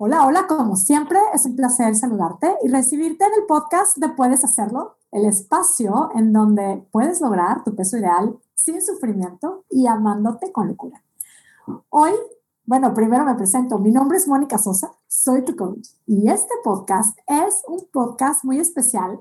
Hola, 0.00 0.24
hola, 0.26 0.46
como 0.46 0.76
siempre, 0.76 1.18
es 1.34 1.44
un 1.44 1.56
placer 1.56 1.96
saludarte 1.96 2.54
y 2.62 2.68
recibirte 2.68 3.24
en 3.24 3.32
el 3.40 3.46
podcast 3.48 3.96
de 3.96 4.08
Puedes 4.10 4.44
Hacerlo, 4.44 4.94
el 5.10 5.24
espacio 5.24 6.10
en 6.14 6.32
donde 6.32 6.86
puedes 6.92 7.20
lograr 7.20 7.64
tu 7.64 7.74
peso 7.74 7.98
ideal 7.98 8.38
sin 8.54 8.80
sufrimiento 8.80 9.64
y 9.68 9.88
amándote 9.88 10.52
con 10.52 10.68
locura. 10.68 11.02
Hoy, 11.88 12.12
bueno, 12.64 12.94
primero 12.94 13.24
me 13.24 13.34
presento. 13.34 13.80
Mi 13.80 13.90
nombre 13.90 14.18
es 14.18 14.28
Mónica 14.28 14.56
Sosa, 14.56 14.92
soy 15.08 15.44
tu 15.44 15.56
coach 15.56 15.88
y 16.06 16.30
este 16.30 16.54
podcast 16.62 17.18
es 17.26 17.64
un 17.66 17.88
podcast 17.92 18.44
muy 18.44 18.60
especial. 18.60 19.18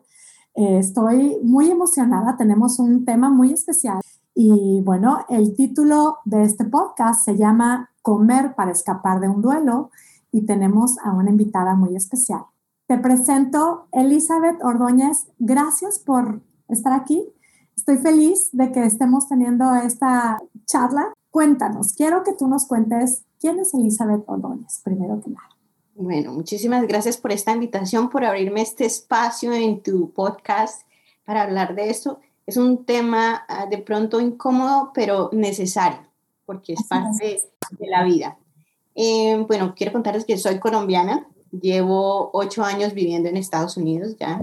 Eh, 0.53 0.77
estoy 0.77 1.39
muy 1.41 1.71
emocionada, 1.71 2.37
tenemos 2.37 2.77
un 2.77 3.03
tema 3.03 3.31
muy 3.31 3.51
especial 3.51 3.99
y 4.35 4.83
bueno, 4.85 5.25
el 5.29 5.55
título 5.55 6.19
de 6.25 6.43
este 6.43 6.65
podcast 6.65 7.25
se 7.25 7.35
llama 7.35 7.89
Comer 8.03 8.53
para 8.53 8.69
escapar 8.69 9.19
de 9.19 9.27
un 9.27 9.41
duelo 9.41 9.89
y 10.37 10.45
tenemos 10.45 10.99
a 10.99 11.11
una 11.13 11.31
invitada 11.31 11.73
muy 11.73 11.95
especial. 11.95 12.41
Te 12.85 12.97
presento 12.99 13.87
Elizabeth 13.91 14.63
Ordóñez. 14.63 15.25
Gracias 15.39 15.97
por 15.97 16.41
estar 16.69 16.93
aquí. 16.93 17.23
Estoy 17.75 17.97
feliz 17.97 18.49
de 18.51 18.71
que 18.71 18.85
estemos 18.85 19.27
teniendo 19.27 19.73
esta 19.75 20.39
charla. 20.65 21.11
Cuéntanos, 21.31 21.93
quiero 21.93 22.23
que 22.23 22.33
tú 22.33 22.47
nos 22.47 22.67
cuentes 22.67 23.23
quién 23.39 23.59
es 23.59 23.73
Elizabeth 23.73 24.23
Ordóñez, 24.27 24.81
primero 24.83 25.19
que 25.21 25.31
nada. 25.31 25.49
Bueno, 25.95 26.33
muchísimas 26.33 26.87
gracias 26.87 27.17
por 27.17 27.31
esta 27.31 27.51
invitación, 27.51 28.09
por 28.09 28.23
abrirme 28.23 28.61
este 28.61 28.85
espacio 28.85 29.51
en 29.53 29.81
tu 29.81 30.11
podcast 30.11 30.83
para 31.25 31.41
hablar 31.41 31.73
de 31.73 31.89
esto. 31.89 32.19
Es 32.45 32.57
un 32.57 32.85
tema 32.85 33.43
ah, 33.47 33.65
de 33.65 33.79
pronto 33.79 34.21
incómodo, 34.21 34.91
pero 34.93 35.31
necesario, 35.33 35.99
porque 36.45 36.73
es 36.73 36.83
parte 36.87 37.41
de 37.71 37.87
la 37.87 38.03
vida. 38.03 38.37
Eh, 38.99 39.45
bueno, 39.47 39.75
quiero 39.75 39.93
contarles 39.93 40.25
que 40.25 40.39
soy 40.39 40.57
colombiana, 40.57 41.27
llevo 41.51 42.31
ocho 42.33 42.63
años 42.63 42.95
viviendo 42.95 43.29
en 43.29 43.37
Estados 43.37 43.77
Unidos 43.77 44.15
ya. 44.19 44.41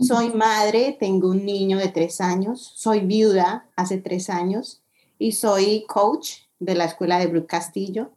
Soy 0.00 0.30
madre, 0.30 0.96
tengo 0.98 1.28
un 1.28 1.44
niño 1.44 1.76
de 1.76 1.88
tres 1.88 2.22
años, 2.22 2.72
soy 2.74 3.00
viuda 3.00 3.68
hace 3.76 3.98
tres 3.98 4.30
años 4.30 4.80
y 5.18 5.32
soy 5.32 5.84
coach 5.86 6.38
de 6.58 6.74
la 6.74 6.86
escuela 6.86 7.18
de 7.18 7.26
Brook 7.26 7.48
Castillo. 7.48 8.12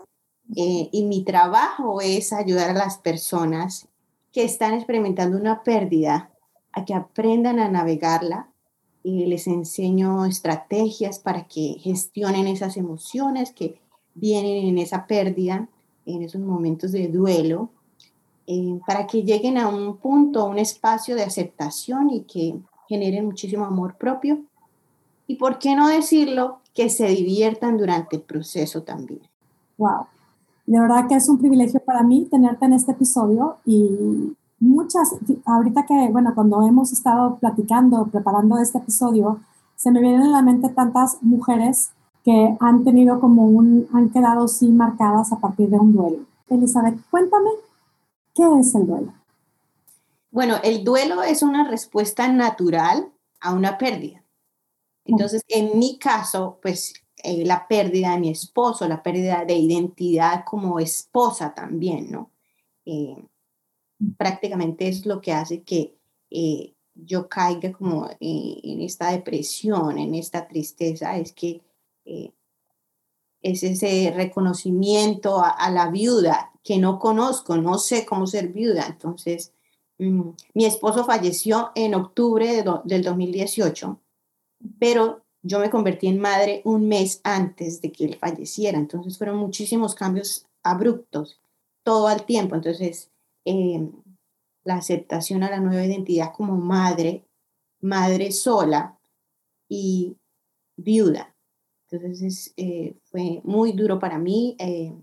Eh, 0.56 0.90
y 0.94 1.04
mi 1.04 1.26
trabajo 1.26 2.00
es 2.00 2.32
ayudar 2.32 2.70
a 2.70 2.73
las 2.73 2.98
personas 2.98 3.90
que 4.32 4.46
están 4.46 4.73
experimentando 4.73 5.38
una 5.38 5.64
pérdida 5.64 6.32
a 6.72 6.86
que 6.86 6.94
aprendan 6.94 7.60
a 7.60 7.68
navegarla 7.68 8.50
y 9.04 9.26
les 9.26 9.46
enseño 9.46 10.26
estrategias 10.26 11.20
para 11.20 11.48
que 11.48 11.76
gestionen 11.80 12.48
esas 12.48 12.78
emociones, 12.78 13.52
que 13.52 13.80
vienen 14.16 14.68
en 14.68 14.78
esa 14.78 15.08
pérdida, 15.08 15.68
en 16.06 16.24
esos 16.24 16.42
momentos 16.42 16.92
de 16.92 17.08
duelo, 17.08 17.70
eh, 18.48 18.80
para 18.88 19.06
que 19.06 19.24
lleguen 19.24 19.58
a 19.58 19.68
un 19.68 19.98
punto, 19.98 20.42
a 20.42 20.46
un 20.46 20.58
espacio 20.58 21.16
de 21.16 21.24
aceptación 21.24 22.10
y 22.10 22.22
que 22.22 22.56
generen 22.88 23.26
muchísimo 23.26 23.66
amor 23.66 23.96
propio. 23.96 24.40
Y 25.28 25.36
por 25.36 25.60
qué 25.60 25.76
no 25.76 25.88
decirlo, 25.88 26.60
que 26.74 26.90
se 26.90 27.08
diviertan 27.08 27.78
durante 27.78 28.16
el 28.16 28.22
proceso 28.24 28.84
también. 28.84 29.22
Wow. 29.78 30.08
De 30.66 30.80
verdad 30.80 31.08
que 31.08 31.16
es 31.16 31.30
un 31.30 31.40
privilegio 31.40 31.80
para 31.80 32.04
mí 32.04 32.28
tenerte 32.30 32.66
en 32.66 32.73
este 32.73 32.94
episodio 32.94 33.58
y 33.66 34.36
muchas, 34.60 35.16
ahorita 35.46 35.86
que, 35.86 36.10
bueno, 36.12 36.34
cuando 36.36 36.66
hemos 36.68 36.92
estado 36.92 37.38
platicando, 37.38 38.06
preparando 38.08 38.58
este 38.58 38.78
episodio, 38.78 39.40
se 39.76 39.92
me 39.92 40.00
vienen 40.00 40.22
a 40.22 40.30
la 40.30 40.42
mente 40.42 40.70
tantas 40.70 41.22
mujeres 41.22 41.92
que 42.23 42.56
han 42.59 42.84
tenido 42.84 43.20
como 43.20 43.45
un, 43.45 43.88
han 43.94 44.09
quedado 44.09 44.48
sí 44.48 44.67
marcadas 44.67 45.31
a 45.31 45.39
partir 45.39 45.70
de 45.70 45.78
un 45.78 45.94
duelo. 45.94 46.26
Elizabeth, 46.50 47.00
cuéntame, 47.09 47.50
¿qué 48.36 48.44
es 48.59 48.76
el 48.76 48.88
duelo? 48.88 49.14
Bueno, 50.31 50.58
el 50.64 50.84
duelo 50.84 51.23
es 51.23 51.42
una 51.42 51.67
respuesta 51.67 52.31
natural 52.31 53.11
a 53.39 53.53
una 53.53 53.78
pérdida. 53.78 54.23
Entonces, 55.05 55.42
en 55.48 55.80
mi 55.80 55.98
caso, 55.98 56.60
pues 56.61 56.94
eh, 57.23 57.45
la 57.45 57.67
pérdida 57.67 58.11
de 58.11 58.20
mi 58.20 58.30
esposo, 58.30 58.88
la 58.88 59.02
pérdida 59.02 59.44
de 59.45 59.55
identidad 59.55 60.44
como 60.45 60.80
esposa 60.80 61.54
también, 61.54 62.11
¿no? 62.11 62.32
Eh, 62.86 63.15
prácticamente 64.17 64.88
es 64.88 65.05
lo 65.05 65.20
que 65.20 65.33
hace 65.33 65.64
que 65.64 65.98
eh, 66.30 66.76
yo 66.94 67.27
caiga 67.27 67.71
como 67.71 68.08
en 68.20 68.82
esta 68.82 69.11
depresión, 69.11 69.98
en 69.98 70.15
esta 70.15 70.48
tristeza, 70.48 71.17
es 71.17 71.33
que 71.33 71.61
eh, 72.09 72.33
es 73.42 73.64
ese 73.64 74.11
reconocimiento 74.15 75.42
a, 75.42 75.70
la 75.70 75.89
viuda 75.89 76.52
que 76.64 76.77
no 76.77 76.99
conozco, 76.99 77.55
no 77.55 77.77
sé 77.77 78.05
cómo 78.05 78.27
ser 78.27 78.49
viuda. 78.49 78.86
Entonces, 78.87 79.53
mm, 79.99 80.31
mi 80.55 80.65
esposo 80.65 81.05
falleció 81.05 81.71
en 81.75 81.95
octubre 81.95 82.64
del 82.83 83.03
2018, 83.03 84.02
pero 84.80 85.23
yo 85.42 85.59
me 85.59 85.70
convertí 85.70 86.08
en 86.08 86.20
madre 86.20 86.61
un 86.65 86.87
mes 86.87 87.21
antes 87.23 87.81
de 87.81 87.92
que 87.92 88.05
él 88.05 88.15
falleciera. 88.15 88.77
Entonces 88.77 89.17
fueron 89.17 89.37
muchísimos 89.37 89.95
cambios 89.95 90.47
abruptos, 90.64 91.39
todo 91.83 92.08
al 92.08 92.26
tiempo. 92.26 92.55
Entonces, 92.55 93.09
em, 93.45 93.91
la 94.65 94.76
aceptación 94.76 95.43
a 95.43 95.49
la 95.49 95.61
nueva 95.61 95.86
identidad 95.86 96.33
como 96.33 96.58
madre, 96.58 97.23
madre 97.80 98.31
sola 98.31 98.99
y 99.70 100.17
viuda. 100.76 101.29
Entonces 101.92 102.54
eh, 102.58 102.95
fue 103.05 103.42
muy 103.44 103.72
duro 103.72 104.00
para 104.00 104.20
mí. 104.20 104.55
Eh, 104.60 104.94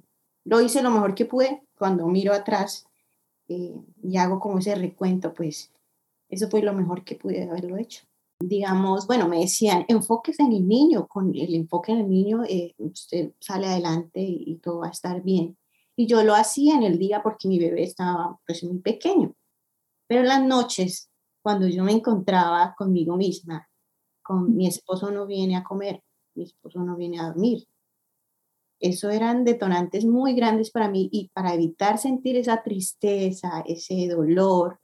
lo 0.44 0.60
hice 0.60 0.82
lo 0.82 0.90
mejor 0.90 1.14
que 1.14 1.24
pude. 1.24 1.62
Cuando 1.76 2.06
miro 2.06 2.32
atrás 2.32 2.86
eh, 3.48 3.74
y 4.02 4.16
hago 4.16 4.38
como 4.40 4.58
ese 4.58 4.74
recuento, 4.74 5.34
pues 5.34 5.72
eso 6.28 6.48
fue 6.48 6.62
lo 6.62 6.72
mejor 6.72 7.04
que 7.04 7.16
pude 7.16 7.42
haberlo 7.42 7.76
hecho. 7.76 8.04
Digamos, 8.38 9.06
bueno, 9.06 9.28
me 9.28 9.40
decían, 9.40 9.84
enfóquese 9.88 10.42
en 10.42 10.52
el 10.52 10.68
niño. 10.68 11.06
Con 11.06 11.34
el 11.34 11.54
enfoque 11.54 11.92
en 11.92 11.98
el 11.98 12.10
niño, 12.10 12.42
usted 12.78 13.32
sale 13.40 13.66
adelante 13.66 14.20
y, 14.20 14.56
todo 14.58 14.80
va 14.80 14.88
a 14.88 14.90
estar 14.90 15.22
bien. 15.22 15.56
Y 15.96 16.06
yo 16.06 16.22
lo 16.22 16.34
hacía 16.34 16.74
en 16.74 16.82
el 16.82 16.98
día 16.98 17.22
porque 17.22 17.48
mi 17.48 17.58
bebé 17.58 17.82
estaba 17.82 18.38
pues 18.46 18.62
muy 18.62 18.78
pequeño. 18.80 19.34
Pero 20.06 20.20
en 20.20 20.28
las 20.28 20.44
noches, 20.44 21.10
cuando 21.42 21.66
yo 21.66 21.82
me 21.82 21.92
encontraba 21.92 22.74
conmigo 22.76 23.16
misma, 23.16 23.68
con 24.22 24.54
mi 24.54 24.66
esposo 24.66 25.10
no 25.10 25.26
viene 25.26 25.56
a 25.56 25.64
comer, 25.64 26.02
mi 26.36 26.44
esposo 26.44 26.80
no 26.80 26.96
viene 26.96 27.18
a 27.18 27.26
dormir. 27.26 27.66
Eso 28.78 29.10
eran 29.10 29.44
detonantes 29.44 30.04
muy 30.04 30.34
grandes 30.34 30.70
para 30.70 30.88
mí 30.88 31.08
y 31.10 31.30
para 31.30 31.54
evitar 31.54 31.98
sentir 31.98 32.36
esa 32.36 32.62
tristeza, 32.62 33.64
ese 33.66 34.06
dolor, 34.08 34.80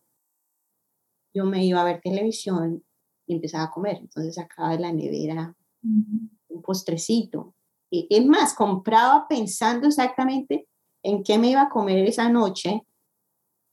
yo 1.34 1.44
me 1.44 1.64
iba 1.64 1.80
a 1.80 1.84
ver 1.84 2.00
televisión 2.00 2.84
y 3.26 3.34
empezaba 3.34 3.64
a 3.64 3.70
comer. 3.70 3.98
Entonces 3.98 4.34
sacaba 4.34 4.70
de 4.70 4.78
la 4.78 4.92
nevera 4.92 5.54
un 5.82 6.62
postrecito. 6.62 7.54
Y, 7.90 8.06
es 8.10 8.24
más, 8.26 8.54
compraba 8.54 9.26
pensando 9.28 9.88
exactamente 9.88 10.68
en 11.02 11.22
qué 11.22 11.38
me 11.38 11.50
iba 11.50 11.62
a 11.62 11.68
comer 11.68 12.06
esa 12.06 12.28
noche 12.30 12.86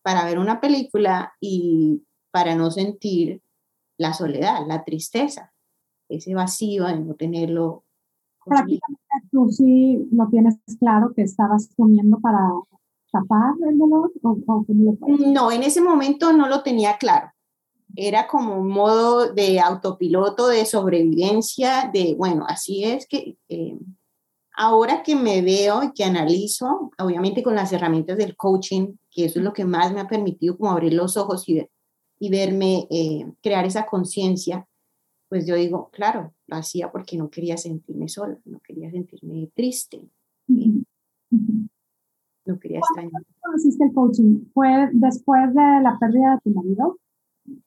para 0.02 0.26
ver 0.26 0.40
una 0.40 0.60
película 0.60 1.34
y 1.40 2.04
para 2.32 2.56
no 2.56 2.72
sentir 2.72 3.42
la 3.98 4.14
soledad, 4.14 4.66
la 4.68 4.84
tristeza 4.84 5.54
ese 6.10 6.34
vacío 6.34 6.86
de 6.86 7.00
no 7.00 7.14
tenerlo. 7.16 7.84
Prácticamente 8.44 9.00
tú 9.32 9.50
sí 9.50 10.08
lo 10.12 10.28
tienes 10.28 10.56
claro 10.80 11.14
que 11.16 11.22
estabas 11.22 11.70
comiendo 11.78 12.20
para 12.20 12.50
tapar 13.12 13.54
el 13.68 13.78
dolor 13.78 14.12
No, 15.34 15.52
en 15.52 15.64
ese 15.64 15.82
momento 15.82 16.34
no 16.34 16.48
lo 16.48 16.64
tenía 16.64 16.98
claro. 16.98 17.32
Era 17.96 18.28
como 18.28 18.60
un 18.60 18.70
modo 18.70 19.34
de 19.34 19.60
autopiloto, 19.60 20.48
de 20.48 20.66
sobrevivencia, 20.66 21.90
de, 21.92 22.16
bueno, 22.16 22.46
así 22.48 22.84
es 22.84 23.08
que 23.08 23.38
eh, 23.50 23.78
ahora 24.56 25.02
que 25.04 25.16
me 25.16 25.42
veo 25.42 25.84
y 25.84 25.94
que 25.94 26.04
analizo, 26.04 26.92
obviamente 27.00 27.42
con 27.42 27.56
las 27.56 27.74
herramientas 27.74 28.18
del 28.18 28.36
coaching, 28.36 28.94
que 29.10 29.26
eso 29.26 29.40
es 29.40 29.46
lo 29.46 29.54
que 29.54 29.66
más 29.66 29.92
me 29.92 30.02
ha 30.02 30.08
permitido 30.08 30.58
como 30.58 30.72
abrir 30.72 30.94
los 30.94 31.18
ojos 31.18 31.48
y, 31.50 31.68
y 32.20 32.30
verme, 32.30 32.88
eh, 32.92 33.26
crear 33.42 33.66
esa 33.66 33.86
conciencia, 33.86 34.68
pues 35.30 35.46
yo 35.46 35.56
digo, 35.56 35.90
claro, 35.92 36.34
lo 36.48 36.58
hacía 36.58 36.92
porque 36.92 37.16
no 37.16 37.30
quería 37.30 37.56
sentirme 37.56 38.10
sola, 38.10 38.38
no 38.46 38.60
quería 38.60 38.90
sentirme 38.90 39.50
triste, 39.54 40.02
no 40.48 40.84
quería 42.60 42.80
extrañar. 42.80 43.22
conociste 43.40 43.84
el 43.84 43.94
coaching? 43.94 44.46
¿Fue 44.54 44.90
después 44.92 45.50
de 45.50 45.82
la 45.84 45.98
pérdida 46.00 46.34
de 46.34 46.42
tu 46.44 46.50
marido? 46.50 47.00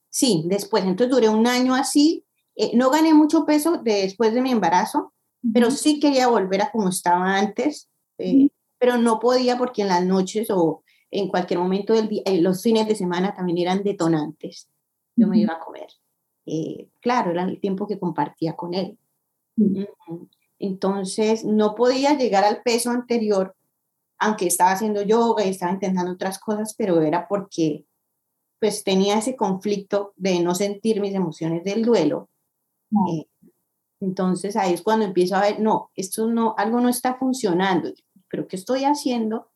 Sí, 0.09 0.43
después, 0.45 0.83
entonces 0.83 1.15
duré 1.15 1.29
un 1.29 1.47
año 1.47 1.73
así, 1.73 2.25
eh, 2.55 2.75
no 2.75 2.91
gané 2.91 3.13
mucho 3.13 3.45
peso 3.45 3.81
después 3.81 4.33
de 4.33 4.41
mi 4.41 4.51
embarazo, 4.51 5.13
pero 5.53 5.71
sí 5.71 5.99
quería 5.99 6.27
volver 6.27 6.61
a 6.61 6.71
como 6.71 6.89
estaba 6.89 7.37
antes, 7.37 7.89
eh, 8.17 8.49
pero 8.77 8.97
no 8.97 9.19
podía 9.19 9.57
porque 9.57 9.81
en 9.81 9.87
las 9.87 10.05
noches 10.05 10.49
o 10.51 10.83
en 11.11 11.29
cualquier 11.29 11.59
momento 11.59 11.93
del 11.93 12.09
día, 12.09 12.23
eh, 12.25 12.41
los 12.41 12.61
fines 12.61 12.87
de 12.87 12.95
semana 12.95 13.33
también 13.33 13.57
eran 13.57 13.83
detonantes. 13.83 14.69
Yo 15.15 15.27
me 15.27 15.39
iba 15.39 15.53
a 15.53 15.59
comer. 15.59 15.87
Eh, 16.45 16.89
claro, 16.99 17.31
era 17.31 17.43
el 17.43 17.59
tiempo 17.59 17.87
que 17.87 17.99
compartía 17.99 18.55
con 18.55 18.73
él. 18.73 18.97
Entonces, 20.59 21.45
no 21.45 21.75
podía 21.75 22.17
llegar 22.17 22.43
al 22.43 22.61
peso 22.61 22.89
anterior 22.89 23.55
aunque 24.23 24.47
estaba 24.47 24.71
haciendo 24.71 25.01
yoga 25.01 25.45
y 25.45 25.49
estaba 25.49 25.73
intentando 25.73 26.13
otras 26.13 26.39
cosas, 26.39 26.73
pero 26.77 27.01
era 27.01 27.27
porque 27.27 27.85
pues 28.57 28.85
tenía 28.85 29.17
ese 29.17 29.35
conflicto 29.35 30.13
de 30.15 30.39
no 30.39 30.55
sentir 30.55 31.01
mis 31.01 31.13
emociones 31.13 31.65
del 31.65 31.83
duelo. 31.83 32.29
Eh, 33.09 33.25
entonces 33.99 34.55
ahí 34.55 34.73
es 34.73 34.81
cuando 34.81 35.03
empiezo 35.03 35.35
a 35.35 35.41
ver, 35.41 35.59
no, 35.59 35.91
esto 35.95 36.27
no, 36.27 36.55
algo 36.57 36.79
no 36.79 36.87
está 36.87 37.15
funcionando, 37.15 37.91
pero 38.29 38.47
¿qué 38.47 38.55
estoy 38.55 38.85
haciendo? 38.85 39.51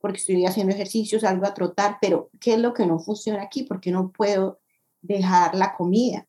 Porque 0.00 0.18
estoy 0.18 0.46
haciendo 0.46 0.74
ejercicios, 0.74 1.22
algo 1.22 1.46
a 1.46 1.54
trotar, 1.54 1.98
pero 2.00 2.28
¿qué 2.40 2.54
es 2.54 2.58
lo 2.58 2.74
que 2.74 2.86
no 2.86 2.98
funciona 2.98 3.40
aquí? 3.40 3.62
Porque 3.62 3.92
no 3.92 4.10
puedo 4.10 4.58
dejar 5.02 5.54
la 5.54 5.74
comida. 5.74 6.26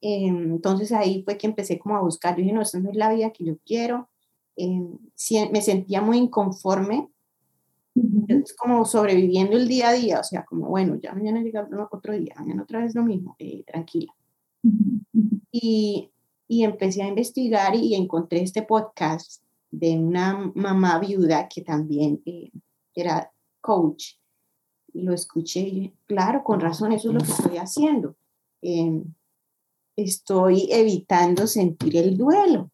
Em, 0.00 0.52
entonces 0.52 0.92
ahí 0.92 1.22
fue 1.24 1.38
que 1.38 1.46
empecé 1.46 1.78
como 1.78 1.96
a 1.96 2.02
buscar, 2.02 2.36
yo 2.36 2.42
dije, 2.42 2.52
no, 2.52 2.62
esta 2.62 2.78
no 2.78 2.90
es 2.90 2.96
la 2.96 3.12
vida 3.12 3.32
que 3.32 3.44
yo 3.44 3.56
quiero. 3.64 4.08
Em, 4.56 4.98
me 5.50 5.62
sentía 5.62 6.00
muy 6.02 6.18
inconforme, 6.18 7.08
es 8.28 8.54
como 8.54 8.84
sobreviviendo 8.84 9.56
el 9.56 9.68
día 9.68 9.88
a 9.88 9.92
día, 9.92 10.20
o 10.20 10.24
sea, 10.24 10.44
como, 10.44 10.68
bueno, 10.68 10.96
ya 10.96 11.14
mañana 11.14 11.40
llega 11.40 11.68
otro 11.90 12.12
día, 12.12 12.34
mañana 12.38 12.62
otra 12.62 12.80
vez 12.80 12.94
lo 12.94 13.02
mismo, 13.02 13.36
eh, 13.38 13.64
tranquila. 13.66 14.12
y, 15.50 16.10
y, 16.48 16.64
empecé 16.64 17.02
a 17.02 17.08
investigar 17.08 17.74
y 17.74 17.94
encontré 17.94 18.42
este 18.42 18.62
podcast 18.62 19.42
de 19.70 19.98
una 19.98 20.52
mamá 20.54 20.98
viuda 20.98 21.48
que 21.48 21.62
también 21.62 22.22
eh, 22.24 22.50
era 22.94 23.30
coach. 23.60 24.14
Lo 24.94 25.12
escuché 25.12 25.92
claro, 26.06 26.42
con 26.42 26.60
razón, 26.60 26.92
eso 26.92 27.08
es 27.08 27.14
lo 27.14 27.20
que 27.20 27.30
estoy 27.30 27.56
haciendo. 27.58 28.16
Eh, 28.62 29.02
estoy 29.96 30.68
evitando 30.70 31.46
sentir 31.46 31.96
el 31.96 32.16
duelo. 32.16 32.70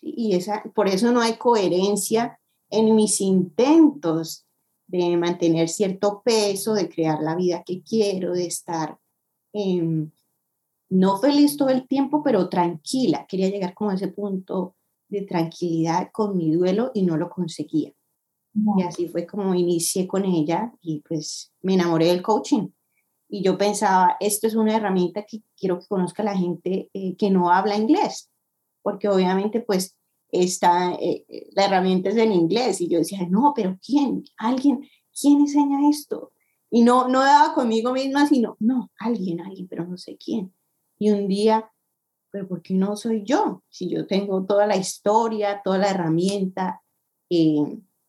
Y 0.00 0.34
esa, 0.34 0.62
por 0.74 0.88
eso 0.88 1.12
no 1.12 1.20
hay 1.20 1.34
coherencia 1.34 2.38
en 2.70 2.94
mis 2.94 3.20
intentos 3.20 4.46
de 4.86 5.16
mantener 5.16 5.68
cierto 5.68 6.22
peso, 6.24 6.74
de 6.74 6.88
crear 6.88 7.20
la 7.20 7.34
vida 7.34 7.62
que 7.64 7.82
quiero, 7.82 8.32
de 8.32 8.46
estar 8.46 8.98
em, 9.52 10.10
no 10.90 11.18
feliz 11.18 11.56
todo 11.56 11.70
el 11.70 11.86
tiempo, 11.86 12.22
pero 12.22 12.48
tranquila. 12.48 13.26
Quería 13.26 13.48
llegar 13.48 13.74
como 13.74 13.90
a 13.90 13.94
ese 13.94 14.08
punto 14.08 14.76
de 15.08 15.22
tranquilidad 15.22 16.10
con 16.12 16.36
mi 16.36 16.50
duelo 16.52 16.90
y 16.94 17.02
no 17.02 17.16
lo 17.16 17.30
conseguía. 17.30 17.92
Y 18.54 18.82
así 18.82 19.08
fue 19.08 19.26
como 19.26 19.54
inicié 19.54 20.06
con 20.06 20.24
ella 20.24 20.72
y 20.82 21.00
pues 21.00 21.52
me 21.62 21.74
enamoré 21.74 22.06
del 22.06 22.22
coaching 22.22 22.68
y 23.34 23.42
yo 23.42 23.56
pensaba, 23.56 24.18
esto 24.20 24.46
es 24.46 24.54
una 24.54 24.76
herramienta 24.76 25.24
que 25.24 25.42
quiero 25.56 25.80
que 25.80 25.86
conozca 25.86 26.22
la 26.22 26.36
gente 26.36 26.90
eh, 26.92 27.16
que 27.16 27.30
no 27.30 27.50
habla 27.50 27.78
inglés, 27.78 28.30
porque 28.82 29.08
obviamente 29.08 29.62
pues 29.62 29.96
está, 30.28 30.92
eh, 30.92 31.24
eh, 31.30 31.48
la 31.52 31.64
herramienta 31.64 32.10
es 32.10 32.16
en 32.16 32.30
inglés 32.30 32.82
y 32.82 32.90
yo 32.90 32.98
decía, 32.98 33.26
no, 33.30 33.54
pero 33.56 33.78
¿quién? 33.82 34.22
¿Alguien? 34.36 34.86
¿Quién 35.18 35.40
enseña 35.40 35.88
esto? 35.88 36.32
Y 36.68 36.82
no, 36.82 37.08
no 37.08 37.20
daba 37.20 37.54
conmigo 37.54 37.94
misma, 37.94 38.26
sino, 38.26 38.58
no, 38.60 38.90
alguien, 38.98 39.40
alguien, 39.40 39.66
pero 39.66 39.86
no 39.86 39.96
sé 39.96 40.18
quién. 40.18 40.54
Y 40.98 41.10
un 41.10 41.26
día, 41.26 41.72
pero 42.30 42.46
¿por 42.46 42.60
qué 42.60 42.74
no 42.74 42.96
soy 42.96 43.24
yo? 43.24 43.62
Si 43.70 43.88
yo 43.88 44.06
tengo 44.06 44.44
toda 44.44 44.66
la 44.66 44.76
historia, 44.76 45.62
toda 45.64 45.78
la 45.78 45.88
herramienta, 45.88 46.82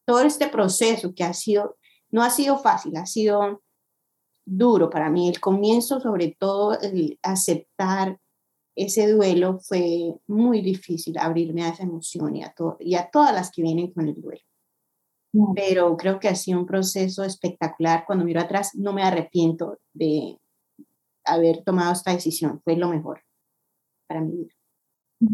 todo 0.06 0.22
este 0.22 0.48
proceso 0.48 1.14
que 1.14 1.24
ha 1.24 1.34
sido, 1.34 1.78
no 2.12 2.24
ha 2.24 2.30
sido 2.30 2.58
fácil, 2.58 2.96
ha 2.98 3.06
sido 3.06 3.62
duro 4.46 4.90
para 4.90 5.10
mí. 5.10 5.30
El 5.30 5.40
comienzo, 5.40 6.00
sobre 6.00 6.36
todo, 6.38 6.80
el 6.80 7.20
aceptar 7.22 8.20
ese 8.76 9.12
duelo 9.12 9.60
fue 9.60 10.16
muy 10.28 10.62
difícil, 10.62 11.18
abrirme 11.18 11.64
a 11.64 11.70
esa 11.70 11.84
emoción 11.84 12.36
y 12.36 12.44
a, 12.44 12.54
y 12.80 12.96
a 12.96 13.10
todas 13.10 13.34
las 13.34 13.52
que 13.52 13.62
vienen 13.62 13.92
con 13.92 14.08
el 14.08 14.20
duelo. 14.20 14.42
Pero 15.56 15.98
creo 15.98 16.20
que 16.20 16.28
ha 16.28 16.36
sido 16.36 16.60
un 16.60 16.66
proceso 16.66 17.24
espectacular. 17.24 18.04
Cuando 18.06 18.24
miro 18.24 18.40
atrás, 18.40 18.76
no 18.76 18.94
me 18.94 19.02
arrepiento 19.02 19.80
de 19.92 20.40
haber 21.26 21.64
tomado 21.64 21.92
esta 21.92 22.12
decisión. 22.12 22.62
Fue 22.64 22.76
lo 22.76 22.90
mejor 22.90 23.22
para 24.08 24.22
mi 24.22 24.32
vida. 24.32 24.54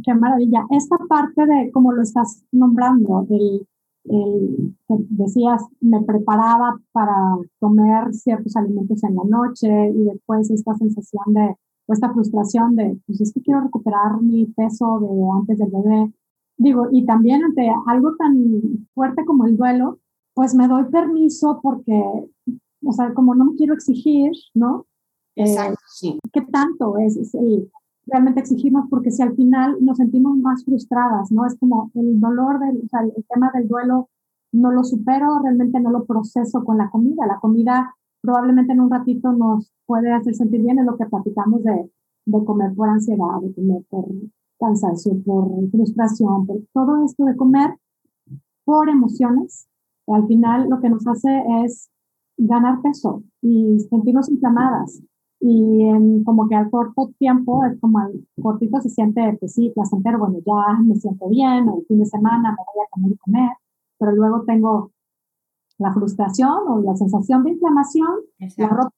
Qué 0.05 0.13
maravilla. 0.13 0.65
Esta 0.69 0.97
parte 1.09 1.45
de, 1.45 1.71
como 1.71 1.91
lo 1.91 2.01
estás 2.01 2.43
nombrando, 2.51 3.25
el 3.29 3.67
el, 4.09 4.75
decías, 5.09 5.63
me 5.81 6.01
preparaba 6.01 6.79
para 6.91 7.37
comer 7.59 8.13
ciertos 8.13 8.55
alimentos 8.55 9.03
en 9.03 9.15
la 9.15 9.23
noche 9.23 9.89
y 9.89 10.03
después 10.03 10.49
esta 10.49 10.75
sensación 10.75 11.33
de, 11.33 11.55
o 11.85 11.93
esta 11.93 12.11
frustración 12.11 12.75
de, 12.75 12.99
pues 13.05 13.21
es 13.21 13.33
que 13.33 13.41
quiero 13.41 13.61
recuperar 13.61 14.21
mi 14.21 14.45
peso 14.47 14.99
de 14.99 15.39
antes 15.39 15.57
del 15.59 15.69
bebé. 15.69 16.13
Digo, 16.57 16.87
y 16.91 17.05
también 17.05 17.43
ante 17.43 17.71
algo 17.87 18.15
tan 18.17 18.87
fuerte 18.93 19.23
como 19.25 19.45
el 19.45 19.55
duelo, 19.55 19.99
pues 20.33 20.55
me 20.55 20.67
doy 20.67 20.85
permiso 20.85 21.59
porque, 21.61 22.03
o 22.83 22.93
sea, 22.93 23.13
como 23.13 23.35
no 23.35 23.45
me 23.45 23.55
quiero 23.55 23.73
exigir, 23.73 24.31
¿no? 24.53 24.85
Exacto, 25.35 25.73
eh, 25.73 25.87
sí. 25.87 26.19
¿Qué 26.33 26.41
tanto 26.41 26.97
es, 26.97 27.15
es 27.15 27.33
el, 27.35 27.71
realmente 28.11 28.41
exigimos 28.41 28.85
porque 28.89 29.11
si 29.11 29.21
al 29.21 29.35
final 29.35 29.77
nos 29.81 29.97
sentimos 29.97 30.37
más 30.37 30.63
frustradas, 30.65 31.31
¿no? 31.31 31.45
Es 31.45 31.57
como 31.57 31.91
el 31.95 32.19
dolor 32.19 32.59
del, 32.59 32.81
o 32.83 32.87
sea, 32.87 33.01
el 33.01 33.25
tema 33.27 33.51
del 33.53 33.67
duelo 33.67 34.09
no 34.51 34.71
lo 34.71 34.83
supero, 34.83 35.39
realmente 35.39 35.79
no 35.79 35.91
lo 35.91 36.05
proceso 36.05 36.63
con 36.63 36.77
la 36.77 36.89
comida. 36.89 37.25
La 37.27 37.39
comida 37.39 37.95
probablemente 38.21 38.73
en 38.73 38.81
un 38.81 38.89
ratito 38.89 39.31
nos 39.31 39.71
puede 39.85 40.11
hacer 40.11 40.35
sentir 40.35 40.61
bien, 40.61 40.79
es 40.79 40.85
lo 40.85 40.97
que 40.97 41.05
platicamos 41.05 41.63
de, 41.63 41.89
de 42.25 42.45
comer 42.45 42.73
por 42.75 42.89
ansiedad, 42.89 43.39
de 43.41 43.53
comer 43.53 43.83
por 43.89 44.05
cansancio, 44.59 45.13
por 45.23 45.69
frustración, 45.71 46.45
por 46.45 46.57
todo 46.73 47.05
esto 47.05 47.25
de 47.25 47.35
comer 47.35 47.75
por 48.65 48.89
emociones. 48.89 49.67
Al 50.07 50.27
final 50.27 50.69
lo 50.69 50.79
que 50.81 50.89
nos 50.89 51.07
hace 51.07 51.43
es 51.63 51.89
ganar 52.37 52.81
peso 52.81 53.23
y 53.41 53.79
sentirnos 53.89 54.29
inflamadas 54.29 55.01
y 55.39 55.83
en, 55.83 56.23
como 56.23 56.47
que 56.47 56.55
al 56.55 56.69
corto 56.69 57.11
tiempo, 57.17 57.63
es 57.65 57.79
como 57.79 57.99
al 57.99 58.27
cortito 58.41 58.81
se 58.81 58.89
siente, 58.89 59.37
pues 59.39 59.53
sí, 59.53 59.71
placentero, 59.73 60.19
bueno, 60.19 60.39
ya 60.45 60.81
me 60.81 60.95
siento 60.95 61.29
bien, 61.29 61.69
o 61.69 61.79
el 61.79 61.85
fin 61.85 61.99
de 61.99 62.05
semana 62.05 62.51
me 62.51 62.57
voy 62.57 62.85
a 62.85 62.89
comer 62.89 63.11
y 63.11 63.17
comer, 63.17 63.51
pero 63.97 64.11
luego 64.11 64.43
tengo 64.43 64.91
la 65.77 65.93
frustración 65.93 66.67
o 66.67 66.81
la 66.81 66.95
sensación 66.95 67.43
de 67.43 67.51
inflamación, 67.51 68.09
la 68.57 68.67
ropa 68.67 68.93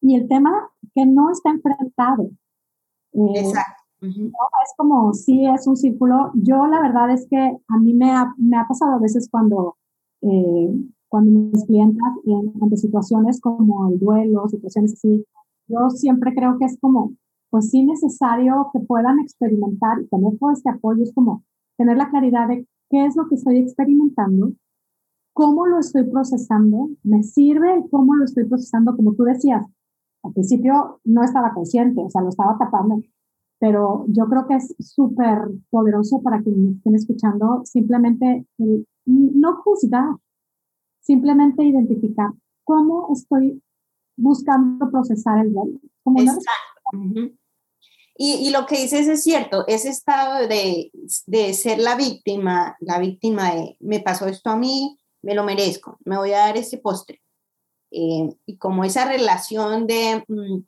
y 0.00 0.16
el 0.16 0.28
tema 0.28 0.68
que 0.94 1.06
no 1.06 1.30
está 1.30 1.50
enfrentado. 1.50 2.30
Eh, 3.12 3.32
Exacto. 3.36 3.84
Es 4.02 4.74
como, 4.76 5.14
sí, 5.14 5.46
es 5.46 5.66
un 5.66 5.76
círculo. 5.76 6.30
Yo 6.34 6.66
la 6.66 6.82
verdad 6.82 7.10
es 7.10 7.26
que 7.30 7.38
a 7.38 7.78
mí 7.78 7.94
me 7.94 8.10
ha, 8.10 8.34
me 8.36 8.58
ha 8.58 8.66
pasado 8.68 8.94
a 8.94 8.98
veces 8.98 9.28
cuando 9.30 9.76
eh, 10.20 10.74
cuando 11.14 11.30
mis 11.30 11.64
clientes 11.66 12.02
en, 12.24 12.52
ante 12.60 12.76
situaciones 12.76 13.40
como 13.40 13.88
el 13.88 14.00
duelo, 14.00 14.48
situaciones 14.48 14.94
así, 14.94 15.24
yo 15.68 15.88
siempre 15.90 16.34
creo 16.34 16.58
que 16.58 16.64
es 16.64 16.76
como, 16.80 17.12
pues 17.50 17.70
sí 17.70 17.84
necesario 17.84 18.68
que 18.72 18.80
puedan 18.80 19.20
experimentar 19.20 20.00
y 20.00 20.08
tener 20.08 20.36
todo 20.40 20.50
este 20.50 20.70
apoyo, 20.70 21.04
es 21.04 21.14
como 21.14 21.44
tener 21.78 21.96
la 21.98 22.10
claridad 22.10 22.48
de 22.48 22.66
qué 22.90 23.06
es 23.06 23.14
lo 23.14 23.28
que 23.28 23.36
estoy 23.36 23.58
experimentando, 23.58 24.54
cómo 25.32 25.66
lo 25.66 25.78
estoy 25.78 26.02
procesando, 26.02 26.88
me 27.04 27.22
sirve 27.22 27.84
cómo 27.92 28.16
lo 28.16 28.24
estoy 28.24 28.46
procesando, 28.46 28.96
como 28.96 29.14
tú 29.14 29.22
decías, 29.22 29.64
al 30.24 30.32
principio 30.32 30.98
no 31.04 31.22
estaba 31.22 31.54
consciente, 31.54 32.00
o 32.00 32.10
sea, 32.10 32.22
lo 32.22 32.30
estaba 32.30 32.58
tapando, 32.58 33.00
pero 33.60 34.04
yo 34.08 34.26
creo 34.26 34.48
que 34.48 34.56
es 34.56 34.74
súper 34.80 35.38
poderoso 35.70 36.20
para 36.22 36.42
quienes 36.42 36.74
estén 36.78 36.96
escuchando 36.96 37.62
simplemente 37.64 38.48
no 39.06 39.56
juzgar, 39.62 40.16
simplemente 41.04 41.64
identificar 41.64 42.30
cómo 42.64 43.08
estoy 43.12 43.62
buscando 44.16 44.90
procesar 44.90 45.44
el 45.44 45.52
duelo. 45.52 45.80
Exacto. 46.16 47.34
y, 48.16 48.32
y, 48.46 48.50
lo 48.50 48.66
que 48.66 48.82
dices 48.82 49.08
es 49.08 49.22
cierto, 49.22 49.64
ese 49.66 49.88
estado 49.88 50.46
de, 50.46 50.90
de, 51.26 51.54
ser 51.54 51.78
la 51.78 51.96
víctima, 51.96 52.76
la 52.80 52.98
víctima 52.98 53.54
de 53.54 53.76
me 53.80 54.00
pasó 54.00 54.26
esto 54.26 54.50
a 54.50 54.56
mí, 54.56 54.98
me 55.22 55.34
lo 55.34 55.44
merezco, 55.44 55.98
me 56.04 56.16
voy 56.16 56.32
a 56.32 56.38
dar 56.38 56.56
ese 56.56 56.78
postre. 56.78 57.20
Eh, 57.90 58.28
y 58.46 58.56
como 58.56 58.84
esa 58.84 59.06
relación 59.06 59.86
de 59.86 60.24
mm, 60.26 60.64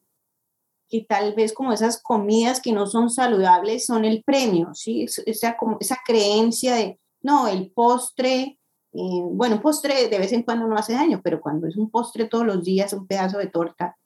que 0.88 1.04
tal 1.08 1.34
vez 1.34 1.52
como 1.52 1.72
esas 1.72 2.00
comidas 2.00 2.60
que 2.60 2.72
no 2.72 2.86
son 2.86 3.10
saludables 3.10 3.84
son 3.84 4.04
el 4.04 4.22
premio, 4.22 4.74
¿sí? 4.74 5.06
Esa, 5.26 5.56
como, 5.56 5.78
esa 5.80 5.98
creencia 6.04 6.76
de, 6.76 7.00
no, 7.22 7.48
el 7.48 7.70
postre 7.72 8.58
eh, 8.96 9.22
bueno, 9.30 9.56
un 9.56 9.62
postre 9.62 10.08
de 10.08 10.18
vez 10.18 10.32
en 10.32 10.42
cuando 10.42 10.66
no 10.66 10.76
hace 10.76 10.94
daño, 10.94 11.20
pero 11.22 11.40
cuando 11.40 11.66
es 11.66 11.76
un 11.76 11.90
postre 11.90 12.26
todos 12.26 12.46
los 12.46 12.64
días, 12.64 12.94
un 12.94 13.06
pedazo 13.06 13.38
de 13.38 13.48
torta, 13.48 13.96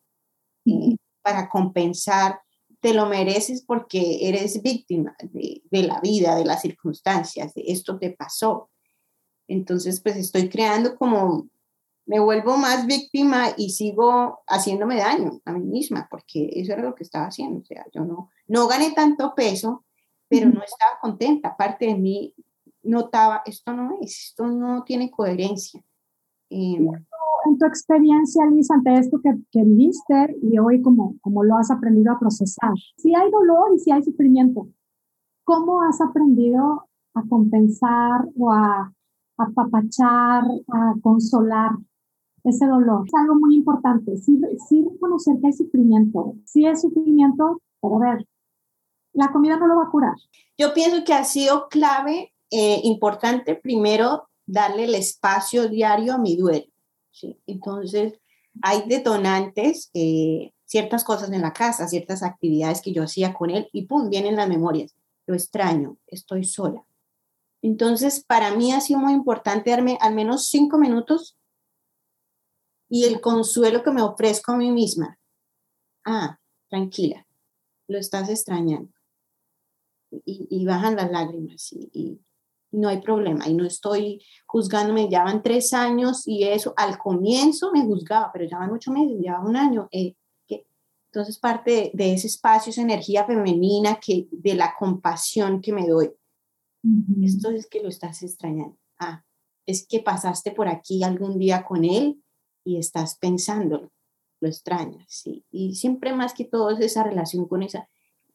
eh, 0.64 0.97
para 1.23 1.49
compensar, 1.49 2.40
te 2.80 2.92
lo 2.92 3.06
mereces 3.06 3.62
porque 3.64 4.28
eres 4.28 4.62
víctima 4.62 5.14
de, 5.23 5.62
de, 5.70 5.82
la 5.85 6.00
vida, 6.00 6.35
de 6.35 6.44
las 6.44 6.62
circunstancias, 6.62 7.54
de 7.54 7.64
esto 7.68 7.99
te 7.99 8.11
pasó. 8.11 8.70
Entonces, 9.47 10.00
pues 10.00 10.16
estoy 10.16 10.49
creando 10.49 10.97
como, 10.97 11.49
me 12.06 12.18
vuelvo 12.18 12.56
más 12.56 12.87
víctima 12.87 13.49
y 13.56 13.70
sigo 13.70 14.40
haciéndome 14.49 14.97
daño 14.97 15.40
a 15.44 15.52
mí 15.52 15.64
misma, 15.64 16.09
porque 16.11 16.50
eso 16.54 16.73
era 16.73 16.82
lo 16.82 16.97
que 16.97 17.04
estaba 17.04 17.26
haciendo. 17.26 17.61
O 17.61 17.64
sea, 17.64 17.87
yo 17.94 18.04
no, 18.04 18.30
no 18.49 18.66
gané 18.66 18.92
tanto 18.92 19.35
peso, 19.37 19.85
pero 20.28 20.49
no 20.49 20.62
estaba 20.64 20.99
contenta. 21.00 21.56
Parte 21.56 21.87
de 21.87 21.94
mí 21.94 22.35
notaba, 22.82 23.42
esto 23.44 23.72
no 23.72 23.99
es, 24.00 24.28
esto 24.28 24.46
no 24.46 24.82
tiene 24.84 25.10
coherencia. 25.10 25.82
Em, 26.50 26.88
en 27.46 27.58
tu 27.58 27.66
experiencia, 27.66 28.44
Liz, 28.46 28.70
ante 28.70 28.94
esto 28.94 29.20
que, 29.22 29.34
que 29.50 29.64
viviste 29.64 30.37
y 30.42 30.58
hoy 30.58 30.82
como, 30.82 31.16
como 31.20 31.42
lo 31.44 31.56
has 31.56 31.70
aprendido 31.70 32.12
a 32.12 32.18
procesar, 32.18 32.72
si 32.96 33.14
hay 33.14 33.30
dolor 33.30 33.72
y 33.75 33.78
si 33.78 33.90
hay 33.90 34.02
sufrimiento, 34.02 34.68
¿cómo 35.44 35.82
has 35.82 36.00
aprendido 36.00 36.88
a 37.14 37.22
compensar 37.28 38.28
o 38.37 38.52
a 38.52 38.92
apapachar, 39.37 40.44
a 40.68 40.94
consolar 41.02 41.72
ese 42.44 42.66
dolor? 42.66 43.04
Es 43.06 43.14
algo 43.14 43.37
muy 43.37 43.56
importante, 43.56 44.16
sí, 44.16 44.38
sí 44.68 44.87
reconocer 44.90 45.38
que 45.40 45.46
hay 45.46 45.52
sufrimiento, 45.52 46.34
sí 46.44 46.66
es 46.66 46.82
sufrimiento, 46.82 47.62
pero 47.80 47.96
a 47.96 48.14
ver, 48.14 48.26
la 49.12 49.32
comida 49.32 49.56
no 49.56 49.66
lo 49.66 49.76
va 49.76 49.84
a 49.84 49.90
curar. 49.90 50.14
Yo 50.56 50.72
pienso 50.75 51.04
que 51.04 51.14
ha 51.14 51.25
sido 51.25 51.68
clave, 51.68 52.32
eh, 52.50 52.80
importante, 52.83 53.54
primero 53.54 54.28
darle 54.45 54.85
el 54.85 54.95
espacio 54.97 55.69
diario 55.69 56.14
a 56.14 56.19
mi 56.19 56.37
duelo. 56.37 56.66
¿sí? 57.12 57.38
Entonces, 57.47 58.21
hay 58.62 58.83
detonantes, 58.88 59.90
eh, 59.95 60.52
ciertas 60.64 61.04
cosas 61.04 61.30
en 61.30 61.42
la 61.42 61.52
casa, 61.52 61.87
ciertas 61.87 62.23
actividades 62.23 62.83
que 62.83 62.92
yo 62.92 63.04
hacía 63.04 63.33
con 63.35 63.50
él 63.50 63.69
y 63.73 63.87
pum, 63.87 64.11
vienen 64.11 64.37
las 64.37 64.49
memorias. 64.49 64.95
Lo 65.26 65.35
extraño, 65.35 65.97
estoy 66.09 66.45
sola. 66.45 66.85
Entonces, 67.62 68.25
para 68.25 68.57
mí 68.57 68.73
ha 68.73 68.80
sido 68.80 68.99
muy 68.99 69.12
importante 69.12 69.71
darme 69.71 69.97
al 70.00 70.14
menos 70.14 70.47
cinco 70.49 70.78
minutos 70.78 71.37
y 72.88 73.04
el 73.04 73.21
consuelo 73.21 73.85
que 73.85 73.92
me 73.92 74.02
ofrezco 74.02 74.52
a 74.52 74.57
mí 74.57 74.73
misma. 74.73 75.19
Ah, 76.04 76.40
tranquila, 76.69 77.26
lo 77.87 77.99
estás 77.99 78.28
extrañando. 78.28 78.92
Y, 80.25 80.64
bajan 80.64 80.97
las 80.97 81.09
lágrimas 81.12 81.73
y 81.73 82.21
no 82.72 82.88
hay 82.88 83.00
problema 83.00 83.48
y 83.48 83.54
no 83.54 83.64
estoy 83.64 84.22
juzgándome, 84.46 85.08
ya 85.08 85.24
van 85.24 85.42
tres 85.42 85.72
años 85.72 86.26
y 86.26 86.44
eso, 86.44 86.72
al 86.76 86.98
comienzo 86.98 87.72
me 87.72 87.84
juzgaba, 87.84 88.30
pero 88.32 88.44
ya 88.46 88.58
van 88.58 88.70
ocho 88.70 88.92
meses, 88.92 89.18
ya 89.22 89.38
van 89.38 89.46
un 89.46 89.56
año. 89.56 89.88
Eh, 89.90 90.14
que, 90.46 90.66
entonces 91.06 91.38
parte 91.38 91.90
de, 91.94 92.14
ese 92.14 92.28
espacio, 92.28 92.70
esa 92.70 92.82
energía 92.82 93.24
femenina, 93.24 93.98
que, 94.00 94.28
de 94.30 94.54
la 94.54 94.74
compasión 94.78 95.60
que 95.60 95.72
me 95.72 95.86
doy. 95.86 96.10
Esto 97.22 97.50
es 97.50 97.66
que 97.66 97.82
lo 97.82 97.88
estás 97.88 98.22
extrañando. 98.22 98.78
Ah, 98.98 99.22
es 99.66 99.86
que 99.86 100.00
pasaste 100.00 100.50
por 100.50 100.68
aquí 100.68 101.02
algún 101.02 101.38
día 101.38 101.64
con 101.64 101.84
él 101.84 102.22
y 102.64 102.78
estás 102.78 103.18
pensándolo, 103.18 103.92
lo 104.40 104.48
extrañas, 104.48 105.04
sí. 105.08 105.44
Y 105.50 105.74
siempre 105.74 106.14
más 106.14 106.32
que 106.32 106.44
todo 106.44 106.70
es 106.70 106.80
esa 106.80 107.02
relación 107.02 107.46
con 107.46 107.62
esa, 107.62 107.88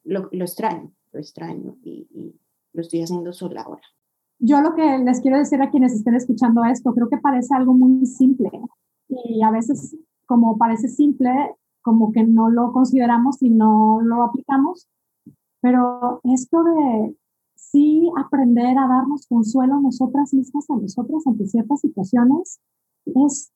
lo, 0.03 0.29
lo 0.31 0.45
extraño, 0.45 0.93
lo 1.11 1.19
extraño 1.19 1.77
y, 1.81 2.07
y 2.13 2.39
lo 2.73 2.81
estoy 2.81 3.01
haciendo 3.01 3.33
sola 3.33 3.63
ahora 3.63 3.94
yo 4.45 4.61
lo 4.61 4.75
que 4.75 4.99
les 4.99 5.21
quiero 5.21 5.37
decir 5.37 5.61
a 5.61 5.69
quienes 5.69 5.93
estén 5.93 6.15
escuchando 6.15 6.63
esto, 6.65 6.93
creo 6.93 7.09
que 7.09 7.17
parece 7.17 7.55
algo 7.55 7.73
muy 7.73 8.05
simple 8.05 8.49
y 9.07 9.43
a 9.43 9.51
veces 9.51 9.97
como 10.25 10.57
parece 10.57 10.87
simple, 10.87 11.31
como 11.81 12.11
que 12.11 12.23
no 12.23 12.49
lo 12.49 12.71
consideramos 12.71 13.41
y 13.41 13.49
no 13.49 14.01
lo 14.01 14.23
aplicamos, 14.23 14.87
pero 15.61 16.19
esto 16.23 16.63
de 16.63 17.15
sí 17.55 18.11
aprender 18.17 18.77
a 18.77 18.87
darnos 18.87 19.27
consuelo 19.27 19.75
a 19.75 19.81
nosotras 19.81 20.33
mismas, 20.33 20.69
a 20.69 20.77
nosotras 20.77 21.25
ante 21.25 21.45
ciertas 21.45 21.81
situaciones, 21.81 22.59
es 23.05 23.51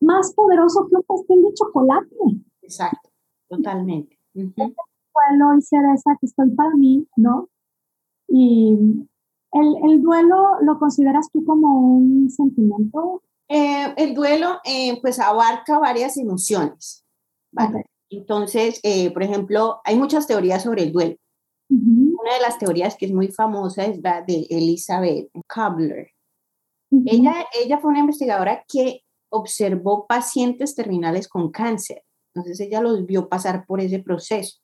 más 0.00 0.32
poderoso 0.34 0.86
que 0.88 0.96
un 0.96 1.02
pastel 1.02 1.42
de 1.42 1.54
chocolate. 1.54 2.16
Exacto, 2.62 3.10
totalmente. 3.48 4.18
Uh 4.34 4.50
Consuelo 4.54 5.58
y 5.58 5.62
cereza 5.62 6.16
que 6.18 6.26
estoy 6.26 6.50
para 6.50 6.74
mí, 6.74 7.06
¿no? 7.16 7.48
Y 8.28 9.06
¿El, 9.52 10.00
duelo 10.00 10.60
lo 10.62 10.78
consideras 10.78 11.30
tú 11.30 11.44
como 11.44 11.96
un 11.96 12.30
sentimiento? 12.30 13.22
Eh, 13.48 13.92
el 13.98 14.14
duelo 14.14 14.60
eh, 14.64 14.98
pues 15.02 15.18
abarca 15.18 15.78
varias 15.78 16.16
emociones. 16.16 17.04
Entonces, 18.08 18.80
eh, 18.82 19.10
por 19.10 19.22
ejemplo, 19.22 19.80
hay 19.84 19.96
muchas 19.96 20.26
teorías 20.26 20.62
sobre 20.62 20.84
el 20.84 20.92
duelo. 20.92 21.16
Una 21.68 22.34
de 22.34 22.40
las 22.40 22.58
teorías 22.58 22.96
que 22.96 23.06
es 23.06 23.12
muy 23.12 23.28
famosa 23.28 23.84
es 23.84 24.00
la 24.02 24.22
de 24.22 24.46
Elizabeth 24.50 25.30
Kabler. 25.46 26.10
ella, 27.06 27.46
ella 27.58 27.78
fue 27.78 27.90
una 27.90 28.00
investigadora 28.00 28.64
que 28.68 29.02
observó 29.30 30.06
pacientes 30.06 30.74
terminales 30.74 31.28
con 31.28 31.50
cáncer. 31.50 32.02
Entonces 32.34 32.60
ella 32.60 32.80
los 32.80 33.04
vio 33.06 33.28
pasar 33.28 33.66
por 33.66 33.80
ese 33.80 33.98
proceso 34.00 34.62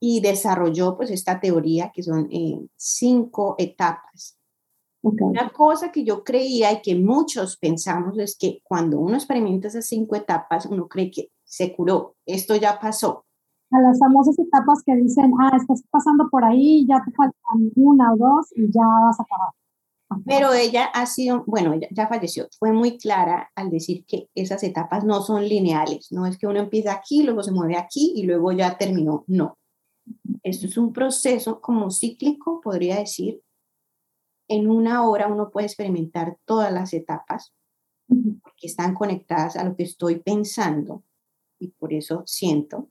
y 0.00 0.20
desarrolló 0.20 0.96
pues 0.96 1.10
esta 1.10 1.38
teoría 1.38 1.92
que 1.94 2.02
son 2.02 2.28
eh, 2.32 2.58
cinco 2.76 3.54
etapas. 3.58 4.38
Una 5.02 5.50
cosa 5.50 5.90
que 5.90 6.04
yo 6.04 6.24
creía 6.24 6.72
y 6.72 6.82
que 6.82 6.94
muchos 6.94 7.56
pensamos 7.56 8.18
es 8.18 8.36
que 8.36 8.60
cuando 8.62 8.98
uno 8.98 9.14
experimenta 9.14 9.68
esas 9.68 9.86
cinco 9.86 10.14
etapas, 10.14 10.66
uno 10.66 10.88
cree 10.88 11.10
que 11.10 11.28
se 11.44 11.74
curó, 11.74 12.16
esto 12.26 12.56
ya 12.56 12.78
pasó. 12.78 13.24
A 13.70 13.80
las 13.80 13.98
famosas 13.98 14.38
etapas 14.38 14.82
que 14.84 14.94
dicen, 14.96 15.32
ah, 15.40 15.56
estás 15.56 15.82
pasando 15.90 16.28
por 16.28 16.44
ahí, 16.44 16.86
ya 16.86 17.02
te 17.04 17.12
faltan 17.12 17.70
una 17.76 18.12
o 18.12 18.16
dos 18.16 18.46
y 18.56 18.66
ya 18.66 18.82
vas 18.82 19.18
a 19.20 19.22
acabar. 19.22 19.50
Pero 20.26 20.52
ella 20.52 20.86
ha 20.86 21.06
sido, 21.06 21.44
bueno, 21.46 21.72
ya 21.92 22.08
falleció, 22.08 22.48
fue 22.58 22.72
muy 22.72 22.98
clara 22.98 23.50
al 23.54 23.70
decir 23.70 24.04
que 24.06 24.28
esas 24.34 24.62
etapas 24.64 25.04
no 25.04 25.22
son 25.22 25.48
lineales, 25.48 26.08
no 26.10 26.26
es 26.26 26.36
que 26.36 26.48
uno 26.48 26.58
empieza 26.58 26.92
aquí, 26.92 27.22
luego 27.22 27.44
se 27.44 27.52
mueve 27.52 27.76
aquí 27.76 28.12
y 28.16 28.24
luego 28.24 28.50
ya 28.50 28.76
terminó, 28.76 29.24
no. 29.28 29.56
Esto 30.42 30.66
es 30.66 30.76
un 30.76 30.92
proceso 30.92 31.60
como 31.60 31.90
cíclico, 31.90 32.60
podría 32.60 32.98
decir. 32.98 33.42
En 34.48 34.68
una 34.68 35.08
hora 35.08 35.28
uno 35.28 35.50
puede 35.50 35.66
experimentar 35.66 36.38
todas 36.44 36.72
las 36.72 36.92
etapas 36.92 37.54
porque 38.06 38.66
están 38.66 38.94
conectadas 38.94 39.56
a 39.56 39.64
lo 39.64 39.76
que 39.76 39.84
estoy 39.84 40.18
pensando 40.18 41.04
y 41.60 41.68
por 41.68 41.92
eso 41.92 42.24
siento, 42.26 42.90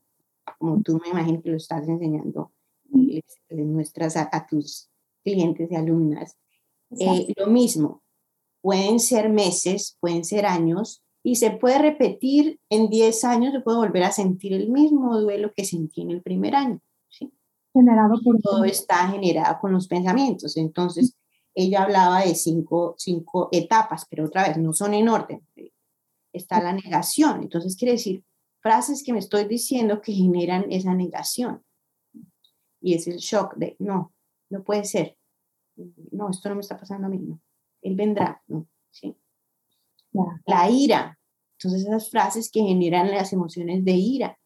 como 0.58 0.82
tú 0.82 1.00
me 1.03 1.10
imagino 1.10 1.41
que 1.41 1.50
lo 1.50 1.58
estás 1.58 1.88
enseñando, 1.88 2.53
les, 2.91 3.24
muestras 3.50 4.15
a, 4.15 4.48
tus 4.48 4.89
clientes 5.24 5.70
y 5.72 5.75
alumnas. 5.75 6.38
Eh, 6.91 7.34
lo 7.36 7.48
mismo, 7.48 8.03
pueden 8.62 9.00
ser 9.00 9.29
meses, 9.29 9.98
pueden 10.00 10.24
ser 10.24 10.46
años, 10.46 11.03
y 11.24 11.36
se 11.36 11.51
puede 11.51 11.79
repetir 11.79 12.60
en 12.70 12.89
10 12.89 13.24
años, 13.25 13.53
se 13.53 13.60
puede 13.60 13.77
volver 13.77 14.03
a 14.03 14.12
sentir 14.12 14.53
el 14.53 14.70
mismo 14.70 15.20
duelo 15.20 15.51
que 15.53 15.65
sentí 15.65 16.01
en 16.01 16.12
el 16.12 16.22
primer 16.22 16.56
año. 16.56 16.79
Generado 17.79 18.21
por... 18.24 18.39
Todo 18.41 18.65
está 18.65 19.07
generado 19.09 19.59
con 19.59 19.71
los 19.71 19.88
pensamientos. 19.88 20.57
Entonces, 20.57 21.15
ella 21.55 21.83
hablaba 21.83 22.21
de 22.21 22.36
cinco, 22.36 22.95
cinco 22.98 23.50
etapas, 23.51 24.05
pero 24.09 24.25
otra 24.25 24.48
vez, 24.48 24.57
no 24.57 24.74
son 24.74 24.93
en 24.93 25.09
orden. 25.09 25.41
Está 26.33 26.62
la 26.62 26.74
negación. 26.74 27.41
Entonces, 27.41 27.75
quiere 27.75 27.93
decir 27.93 28.24
frases 28.62 29.03
que 29.03 29.13
me 29.13 29.19
estoy 29.19 29.45
diciendo 29.45 30.01
que 30.01 30.13
generan 30.13 30.71
esa 30.71 30.93
negación. 30.93 31.63
Y 32.81 32.93
es 32.93 33.07
el 33.07 33.17
shock 33.17 33.55
de, 33.55 33.75
no, 33.79 34.13
no 34.50 34.63
puede 34.63 34.86
ser. 34.86 35.17
No, 36.12 36.29
esto 36.29 36.50
no 36.50 36.55
me 36.55 36.62
está 36.62 36.77
pasando 36.77 37.07
a 37.07 37.09
mí. 37.09 37.19
No. 37.19 37.39
Él 37.81 37.95
vendrá. 37.95 38.41
No. 38.48 38.67
¿sí? 38.91 39.15
La 40.45 40.69
ira. 40.69 41.17
Entonces, 41.57 41.88
esas 41.88 42.09
frases 42.09 42.51
que 42.51 42.62
generan 42.62 43.12
las 43.12 43.33
emociones 43.33 43.83
de 43.83 43.93
ira 43.93 44.38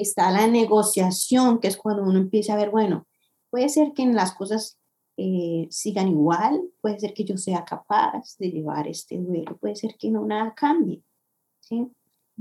está 0.00 0.30
la 0.30 0.46
negociación, 0.46 1.58
que 1.58 1.68
es 1.68 1.76
cuando 1.76 2.02
uno 2.02 2.18
empieza 2.18 2.54
a 2.54 2.56
ver, 2.56 2.70
bueno, 2.70 3.06
puede 3.50 3.68
ser 3.68 3.92
que 3.92 4.02
en 4.02 4.14
las 4.14 4.32
cosas 4.32 4.78
eh, 5.16 5.66
sigan 5.70 6.08
igual, 6.08 6.62
puede 6.80 7.00
ser 7.00 7.14
que 7.14 7.24
yo 7.24 7.36
sea 7.38 7.64
capaz 7.64 8.36
de 8.38 8.50
llevar 8.50 8.86
este 8.86 9.18
duelo, 9.18 9.56
puede 9.56 9.74
ser 9.76 9.96
que 9.98 10.10
no 10.10 10.26
nada 10.26 10.54
cambie. 10.54 11.02
¿sí? 11.60 11.86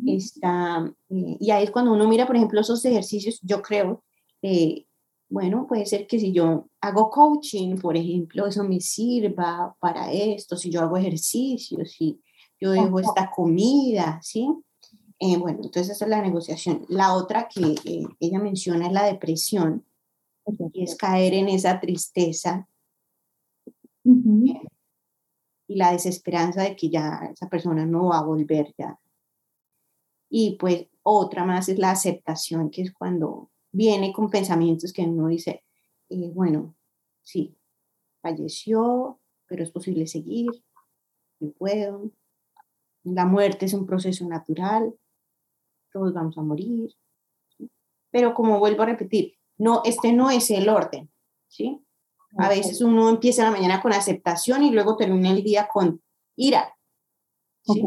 Está, 0.05 0.93
eh, 1.09 1.37
y 1.39 1.51
ahí 1.51 1.63
es 1.63 1.71
cuando 1.71 1.93
uno 1.93 2.07
mira, 2.07 2.27
por 2.27 2.35
ejemplo, 2.35 2.59
esos 2.59 2.83
ejercicios, 2.83 3.39
yo 3.41 3.61
creo, 3.61 4.03
eh, 4.41 4.85
bueno, 5.29 5.65
puede 5.67 5.85
ser 5.85 6.05
que 6.05 6.19
si 6.19 6.33
yo 6.33 6.67
hago 6.81 7.09
coaching, 7.09 7.77
por 7.77 7.95
ejemplo, 7.95 8.45
eso 8.45 8.63
me 8.63 8.79
sirva 8.79 9.75
para 9.79 10.11
esto, 10.11 10.57
si 10.57 10.69
yo 10.69 10.81
hago 10.81 10.97
ejercicios, 10.97 11.91
si 11.91 12.21
yo 12.59 12.71
dejo 12.71 12.99
esta 12.99 13.31
comida, 13.31 14.19
¿sí? 14.21 14.47
Eh, 15.19 15.37
bueno, 15.37 15.59
entonces 15.63 15.95
esa 15.95 16.05
es 16.05 16.09
la 16.09 16.21
negociación. 16.21 16.85
La 16.89 17.13
otra 17.13 17.47
que 17.47 17.75
eh, 17.85 18.05
ella 18.19 18.39
menciona 18.39 18.87
es 18.87 18.93
la 18.93 19.05
depresión, 19.05 19.85
y 20.73 20.83
es 20.83 20.95
caer 20.95 21.33
en 21.33 21.49
esa 21.49 21.79
tristeza 21.79 22.67
eh, 23.65 24.61
y 25.67 25.75
la 25.75 25.91
desesperanza 25.91 26.61
de 26.61 26.75
que 26.75 26.89
ya 26.89 27.29
esa 27.33 27.49
persona 27.49 27.85
no 27.85 28.09
va 28.09 28.19
a 28.19 28.23
volver 28.23 28.73
ya. 28.77 28.99
Y 30.29 30.57
pues 30.57 30.87
otra 31.01 31.45
más 31.45 31.69
es 31.69 31.79
la 31.79 31.91
aceptación, 31.91 32.69
que 32.69 32.83
es 32.83 32.93
cuando 32.93 33.49
viene 33.71 34.13
con 34.13 34.29
pensamientos 34.29 34.93
que 34.93 35.03
uno 35.03 35.27
dice, 35.27 35.63
bueno, 36.09 36.75
sí, 37.23 37.57
falleció, 38.21 39.19
pero 39.47 39.63
es 39.63 39.71
posible 39.71 40.07
seguir, 40.07 40.51
yo 41.39 41.51
puedo. 41.53 42.11
La 43.03 43.25
muerte 43.25 43.65
es 43.65 43.73
un 43.73 43.85
proceso 43.85 44.27
natural, 44.27 44.95
todos 45.95 46.13
vamos 46.13 46.37
a 46.37 46.41
morir. 46.41 46.91
Pero 48.11 48.33
como 48.33 48.59
vuelvo 48.59 48.83
a 48.83 48.87
repetir, 48.87 49.35
no, 49.57 49.81
este 49.85 50.11
no 50.11 50.29
es 50.29 50.51
el 50.51 50.67
orden, 50.67 51.09
¿sí? 51.47 51.81
A 52.37 52.49
veces 52.49 52.81
uno 52.81 53.09
empieza 53.09 53.45
la 53.45 53.51
mañana 53.51 53.81
con 53.81 53.93
aceptación 53.93 54.63
y 54.63 54.71
luego 54.71 54.97
termina 54.97 55.31
el 55.31 55.41
día 55.41 55.69
con 55.71 56.01
ira. 56.35 56.65
¿sí? 57.61 57.81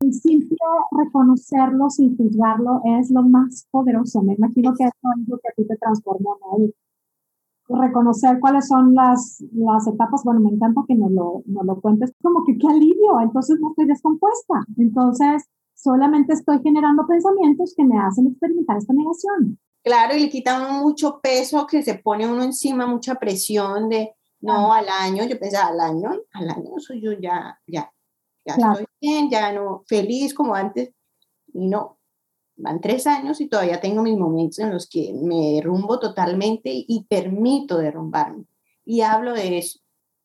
El 0.00 0.12
simple 0.12 0.58
reconocerlo 0.90 1.88
sin 1.88 2.14
juzgarlo 2.18 2.82
es 2.98 3.10
lo 3.10 3.22
más 3.22 3.66
poderoso. 3.70 4.20
Me 4.20 4.34
imagino 4.34 4.74
que 4.74 4.84
es 4.84 4.92
lo 5.26 5.38
que 5.38 5.48
a 5.48 5.52
ti 5.56 5.66
te 5.66 5.76
transformó, 5.76 6.36
¿no? 6.42 6.68
reconocer 7.66 8.40
cuáles 8.40 8.68
son 8.68 8.94
las, 8.94 9.42
las 9.52 9.86
etapas, 9.86 10.22
bueno, 10.22 10.40
me 10.40 10.50
encanta 10.50 10.82
que 10.86 10.94
nos 10.94 11.10
lo, 11.10 11.42
nos 11.46 11.64
lo 11.64 11.80
cuentes, 11.80 12.12
como 12.22 12.44
que 12.44 12.58
qué 12.58 12.68
alivio, 12.68 13.22
entonces 13.22 13.58
no 13.58 13.70
estoy 13.70 13.86
descompuesta, 13.86 14.54
entonces 14.76 15.48
solamente 15.84 16.32
estoy 16.32 16.60
generando 16.62 17.06
pensamientos 17.06 17.74
que 17.76 17.84
me 17.84 17.98
hacen 17.98 18.26
experimentar 18.26 18.78
esta 18.78 18.94
negación. 18.94 19.58
Claro, 19.82 20.16
y 20.16 20.20
le 20.20 20.30
quitan 20.30 20.80
mucho 20.80 21.20
peso 21.20 21.66
que 21.66 21.82
se 21.82 21.96
pone 21.96 22.26
uno 22.26 22.42
encima, 22.42 22.86
mucha 22.86 23.16
presión 23.16 23.90
de, 23.90 24.14
no, 24.40 24.72
al 24.72 24.88
año, 24.88 25.24
yo 25.24 25.38
pensaba, 25.38 25.68
al 25.68 25.80
año, 25.80 26.10
al 26.32 26.48
año 26.48 26.70
soy 26.78 27.02
yo 27.02 27.12
ya, 27.12 27.60
ya, 27.66 27.92
ya 28.46 28.54
estoy 28.54 28.86
bien, 28.98 29.28
ya 29.28 29.52
no, 29.52 29.82
feliz 29.86 30.32
como 30.32 30.54
antes, 30.54 30.90
y 31.52 31.66
no, 31.66 31.98
van 32.56 32.80
tres 32.80 33.06
años 33.06 33.42
y 33.42 33.48
todavía 33.48 33.82
tengo 33.82 34.02
mis 34.02 34.16
momentos 34.16 34.60
en 34.60 34.72
los 34.72 34.88
que 34.88 35.12
me 35.12 35.56
derrumbo 35.56 35.98
totalmente 35.98 36.70
y 36.72 37.04
permito 37.04 37.76
derrumbarme, 37.76 38.46
y 38.86 39.02
hablo 39.02 39.34
de 39.34 39.58
eso. 39.58 39.80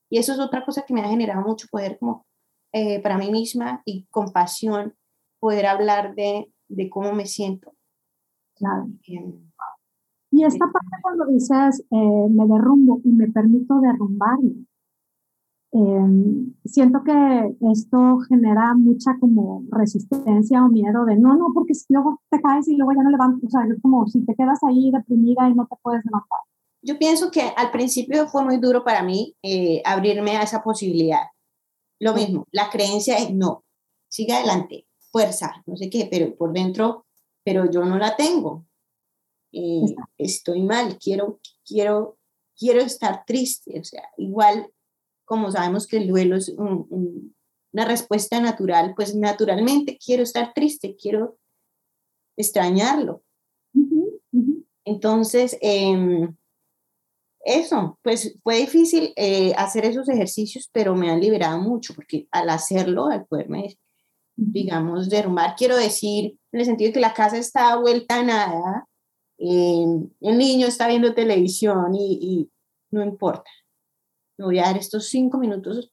Y 0.10 0.20
eso 0.20 0.32
es 0.32 0.40
otra 0.40 0.64
cosa 0.64 0.84
que 0.84 0.94
me 0.94 1.02
ha 1.02 1.10
generado 1.10 1.46
mucho 1.46 1.68
poder 1.70 2.00
como 2.00 2.26
eh, 2.72 3.02
para 3.02 3.18
mí 3.18 3.30
misma 3.30 3.82
y 3.84 4.06
compasión, 4.10 4.96
poder 5.40 5.66
hablar 5.66 6.16
de, 6.16 6.52
de 6.68 6.90
cómo 6.90 7.14
me 7.14 7.26
siento. 7.26 7.74
Claro. 8.56 8.88
Y 10.32 10.44
esta 10.44 10.66
parte 10.66 10.90
cuando 11.02 11.26
dices, 11.26 11.84
eh, 11.90 12.28
me 12.30 12.46
derrumbo 12.46 13.02
y 13.04 13.10
me 13.10 13.28
permito 13.28 13.80
derrumbarme, 13.80 14.66
em, 15.72 16.54
siento 16.66 17.04
que 17.04 17.56
esto 17.72 18.20
genera 18.28 18.74
mucha 18.76 19.18
como 19.20 19.64
resistencia 19.72 20.64
o 20.64 20.70
miedo 20.70 21.06
de, 21.06 21.16
no, 21.18 21.36
no, 21.36 21.48
porque 21.54 21.74
luego 21.90 22.22
te 22.30 22.42
caes 22.42 22.68
y 22.68 22.76
luego 22.76 22.92
ya 22.94 23.04
no 23.04 23.10
levantas, 23.10 23.44
o 23.44 23.50
sea, 23.50 23.62
es 23.66 23.82
como 23.82 24.08
si 24.08 24.26
te 24.26 24.36
quedas 24.36 24.60
ahí 24.68 24.92
deprimida 24.92 25.50
y 25.50 25.56
no 25.56 25.66
te 25.66 25.76
puedes 25.82 26.04
levantar. 26.06 26.40
Yo 26.82 26.98
pienso 26.98 27.32
que 27.32 27.42
al 27.56 27.72
principio 27.72 28.28
fue 28.28 28.44
muy 28.44 28.58
duro 28.58 28.84
para 28.84 29.04
mí 29.04 29.36
eh, 29.44 29.82
abrirme 29.86 30.38
a 30.38 30.44
esa 30.44 30.64
posibilidad. 30.64 31.24
Lo 32.00 32.14
mismo, 32.14 32.46
la 32.52 32.70
creencia 32.70 33.18
es 33.18 33.34
no, 33.34 33.64
sigue 34.08 34.34
adelante, 34.34 34.86
fuerza, 35.12 35.64
no 35.66 35.76
sé 35.76 35.90
qué, 35.90 36.08
pero 36.10 36.36
por 36.36 36.54
dentro, 36.54 37.06
pero 37.44 37.70
yo 37.70 37.84
no 37.86 37.98
la 37.98 38.16
tengo. 38.16 38.66
Eh, 39.52 39.96
estoy 40.18 40.62
mal, 40.62 40.98
quiero, 41.00 41.40
quiero, 41.66 42.18
quiero 42.58 42.82
estar 42.82 43.26
triste. 43.26 43.80
O 43.80 43.84
sea, 43.84 44.04
igual 44.18 44.72
como 45.30 45.52
sabemos 45.52 45.86
que 45.86 45.98
el 45.98 46.08
duelo 46.08 46.36
es 46.38 46.50
una 46.50 47.86
respuesta 47.86 48.42
natural, 48.42 48.94
pues 48.96 49.14
naturalmente 49.14 49.96
quiero 50.04 50.24
estar 50.24 50.56
triste, 50.56 50.96
quiero 51.00 51.38
extrañarlo. 52.36 53.22
Entonces, 54.86 55.56
em, 55.62 56.36
eso, 57.42 58.00
pues 58.02 58.40
fue 58.42 58.58
difícil 58.58 59.14
eh, 59.16 59.54
hacer 59.56 59.86
esos 59.86 60.10
ejercicios, 60.10 60.68
pero 60.74 60.96
me 60.96 61.12
han 61.12 61.22
liberado 61.22 61.62
mucho, 61.62 61.94
porque 61.94 62.28
al 62.32 62.50
hacerlo, 62.50 63.06
al 63.06 63.28
poderme, 63.28 63.78
digamos, 64.40 65.10
derrumbar, 65.10 65.56
quiero 65.58 65.76
decir, 65.76 66.38
en 66.52 66.60
el 66.60 66.66
sentido 66.66 66.90
de 66.90 66.94
que 66.94 67.00
la 67.00 67.14
casa 67.14 67.38
está 67.38 67.76
vuelta 67.76 68.20
a 68.20 68.24
nada, 68.24 68.88
el 69.38 70.10
niño 70.22 70.68
está 70.68 70.88
viendo 70.88 71.14
televisión 71.14 71.94
y, 71.96 72.50
no 72.92 73.04
importa. 73.04 73.50
Me 74.38 74.46
voy 74.46 74.60
a 74.60 74.64
dar 74.64 74.78
estos 74.78 75.08
cinco 75.10 75.38
minutos 75.38 75.92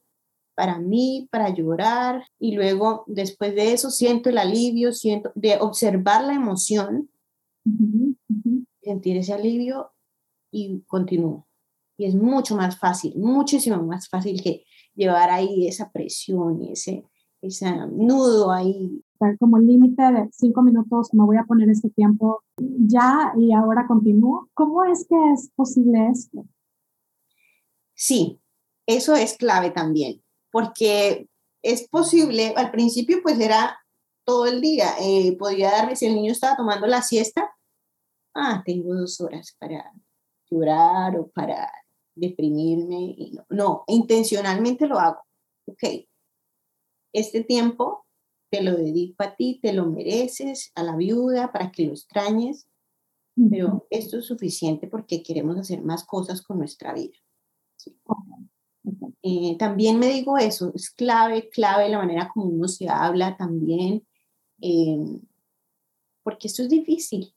para 0.55 0.79
mí, 0.79 1.29
para 1.31 1.51
llorar 1.51 2.27
y 2.39 2.55
luego 2.55 3.05
después 3.07 3.55
de 3.55 3.73
eso 3.73 3.91
siento 3.91 4.31
el 4.31 4.39
alivio, 4.39 4.93
siento 4.93 5.31
de 5.35 5.59
observar 5.61 6.25
la 6.25 6.35
emoción, 6.35 7.11
sentir 8.81 9.19
ese 9.19 9.35
alivio 9.35 9.93
y 10.51 10.81
continúo. 10.87 11.47
Y 11.99 12.07
es 12.07 12.15
mucho 12.15 12.57
más 12.57 12.79
fácil, 12.79 13.15
muchísimo 13.17 13.83
más 13.83 14.09
fácil 14.09 14.43
que 14.43 14.65
llevar 14.95 15.31
ahí 15.31 15.67
esa 15.67 15.91
presión 15.91 16.63
y 16.63 16.73
ese, 16.73 17.05
ese 17.43 17.71
nudo 17.89 18.51
ahí 18.51 19.03
como 19.39 19.59
límite 19.59 20.03
de 20.03 20.29
cinco 20.33 20.63
minutos, 20.63 21.15
me 21.15 21.25
voy 21.25 21.37
a 21.39 21.45
poner 21.45 21.71
este 21.71 21.91
tiempo 21.91 22.43
ya 22.59 23.33
y 23.37 23.53
ahora 23.53 23.87
continúo. 23.87 24.49
¿Cómo 24.55 24.85
es 24.85 25.07
que 25.09 25.17
es 25.33 25.51
posible 25.55 26.09
esto? 26.09 26.45
Sí, 27.95 28.41
eso 28.87 29.15
es 29.15 29.37
clave 29.37 29.71
también, 29.71 30.23
porque 30.51 31.29
es 31.63 31.89
posible, 31.89 32.53
al 32.57 32.71
principio 32.71 33.19
pues 33.23 33.41
era 33.41 33.79
todo 34.25 34.47
el 34.47 34.61
día, 34.61 34.91
eh, 35.01 35.35
podía 35.39 35.71
darme, 35.71 35.97
si 35.97 36.07
el 36.07 36.15
niño 36.15 36.33
estaba 36.33 36.57
tomando 36.57 36.87
la 36.87 37.01
siesta, 37.01 37.51
ah, 38.35 38.63
tengo 38.67 38.95
dos 38.95 39.21
horas 39.21 39.57
para 39.59 39.93
llorar 40.51 41.17
o 41.19 41.29
para 41.29 41.71
deprimirme. 42.15 43.15
Y 43.17 43.33
no, 43.33 43.45
no, 43.51 43.85
intencionalmente 43.87 44.87
lo 44.87 44.99
hago. 44.99 45.21
Ok, 45.67 46.07
este 47.17 47.43
tiempo 47.43 48.05
te 48.51 48.63
lo 48.63 48.77
dedico 48.77 49.23
a 49.23 49.35
ti, 49.35 49.59
te 49.61 49.73
lo 49.73 49.87
mereces, 49.87 50.71
a 50.75 50.83
la 50.83 50.97
viuda, 50.97 51.51
para 51.51 51.73
que 51.73 51.87
lo 51.87 51.93
extrañes, 51.93 52.69
pero 53.51 53.87
esto 53.91 54.19
es 54.19 54.27
suficiente 54.27 54.87
porque 54.87 55.23
queremos 55.23 55.57
hacer 55.57 55.83
más 55.83 56.05
cosas 56.05 56.43
con 56.43 56.59
nuestra 56.59 56.95
vida. 56.95 57.17
Eh, 59.23 59.57
también 59.59 59.99
me 59.99 60.09
digo 60.09 60.39
eso, 60.39 60.73
es 60.75 60.91
clave, 60.91 61.49
clave 61.49 61.89
la 61.89 61.99
manera 61.99 62.31
como 62.33 62.47
uno 62.47 62.69
se 62.69 62.89
habla 62.89 63.37
también, 63.37 64.07
em, 64.61 65.21
porque 66.23 66.49
esto 66.49 66.63
es 66.63 66.69
difícil. 66.69 67.35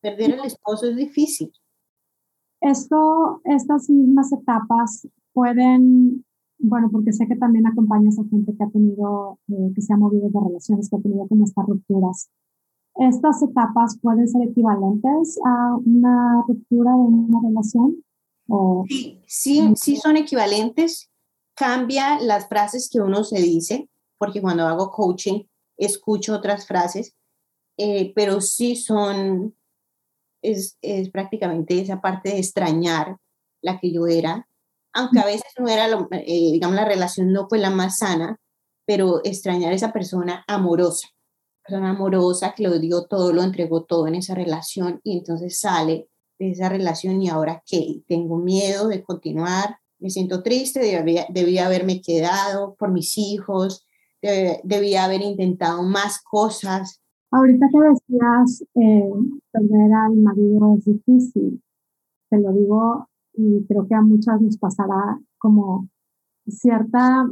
Perder 0.00 0.40
al 0.40 0.46
esposo 0.46 0.88
es 0.88 0.96
difícil. 0.96 1.52
Esto, 2.60 3.40
estas 3.44 3.88
mismas 3.88 4.32
etapas 4.32 5.06
pueden 5.32 6.24
bueno, 6.62 6.88
porque 6.90 7.12
sé 7.12 7.26
que 7.26 7.36
también 7.36 7.66
acompañas 7.66 8.18
a 8.18 8.24
gente 8.28 8.54
que 8.56 8.64
ha 8.64 8.70
tenido, 8.70 9.38
eh, 9.48 9.72
que 9.74 9.82
se 9.82 9.92
ha 9.92 9.96
movido 9.96 10.28
de 10.30 10.40
relaciones, 10.40 10.88
que 10.88 10.96
ha 10.96 11.00
tenido 11.00 11.26
como 11.26 11.44
estas 11.44 11.66
rupturas. 11.66 12.30
¿Estas 12.94 13.42
etapas 13.42 13.98
pueden 14.00 14.28
ser 14.28 14.48
equivalentes 14.48 15.38
a 15.44 15.76
una 15.76 16.44
ruptura 16.46 16.92
de 16.92 16.96
una 16.96 17.40
relación? 17.42 18.04
¿O? 18.48 18.84
Sí, 18.88 19.20
sí, 19.26 19.72
sí 19.76 19.96
son 19.96 20.16
equivalentes. 20.16 21.10
Cambia 21.54 22.20
las 22.20 22.48
frases 22.48 22.88
que 22.90 23.00
uno 23.00 23.24
se 23.24 23.40
dice, 23.40 23.88
porque 24.18 24.40
cuando 24.40 24.66
hago 24.66 24.90
coaching 24.90 25.42
escucho 25.76 26.34
otras 26.34 26.66
frases, 26.66 27.16
eh, 27.78 28.12
pero 28.14 28.40
sí 28.40 28.76
son, 28.76 29.56
es, 30.42 30.78
es 30.82 31.10
prácticamente 31.10 31.80
esa 31.80 32.00
parte 32.00 32.30
de 32.30 32.38
extrañar 32.38 33.16
la 33.62 33.80
que 33.80 33.92
yo 33.92 34.06
era, 34.06 34.48
aunque 34.92 35.20
a 35.20 35.24
veces 35.24 35.52
no 35.58 35.68
era, 35.68 35.86
eh, 35.86 36.50
digamos, 36.52 36.76
la 36.76 36.84
relación 36.84 37.32
no 37.32 37.48
fue 37.48 37.58
la 37.58 37.70
más 37.70 37.98
sana, 37.98 38.38
pero 38.86 39.20
extrañar 39.24 39.72
esa 39.72 39.92
persona 39.92 40.44
amorosa, 40.46 41.08
persona 41.64 41.90
amorosa 41.90 42.54
que 42.54 42.64
lo 42.64 42.78
dio 42.78 43.04
todo, 43.04 43.32
lo 43.32 43.42
entregó 43.42 43.84
todo 43.84 44.06
en 44.06 44.16
esa 44.16 44.34
relación 44.34 45.00
y 45.04 45.18
entonces 45.18 45.58
sale 45.58 46.08
de 46.38 46.50
esa 46.50 46.68
relación 46.68 47.22
y 47.22 47.28
ahora 47.28 47.62
qué, 47.66 48.02
tengo 48.06 48.38
miedo 48.38 48.88
de 48.88 49.02
continuar, 49.02 49.76
me 49.98 50.10
siento 50.10 50.42
triste, 50.42 50.80
debía, 50.80 51.26
debía 51.28 51.66
haberme 51.66 52.00
quedado 52.00 52.74
por 52.74 52.90
mis 52.90 53.16
hijos, 53.16 53.86
debía 54.20 55.04
haber 55.04 55.22
intentado 55.22 55.82
más 55.84 56.20
cosas. 56.22 57.00
Ahorita 57.30 57.66
que 57.70 57.78
decías, 57.78 58.64
eh, 58.74 59.10
perder 59.52 59.92
al 59.94 60.16
marido 60.16 60.76
es 60.76 60.84
difícil, 60.84 61.62
te 62.28 62.38
lo 62.38 62.52
digo 62.52 63.08
y 63.34 63.64
creo 63.66 63.86
que 63.86 63.94
a 63.94 64.02
muchas 64.02 64.40
nos 64.40 64.58
pasará 64.58 65.18
como 65.38 65.88
cierta 66.46 67.28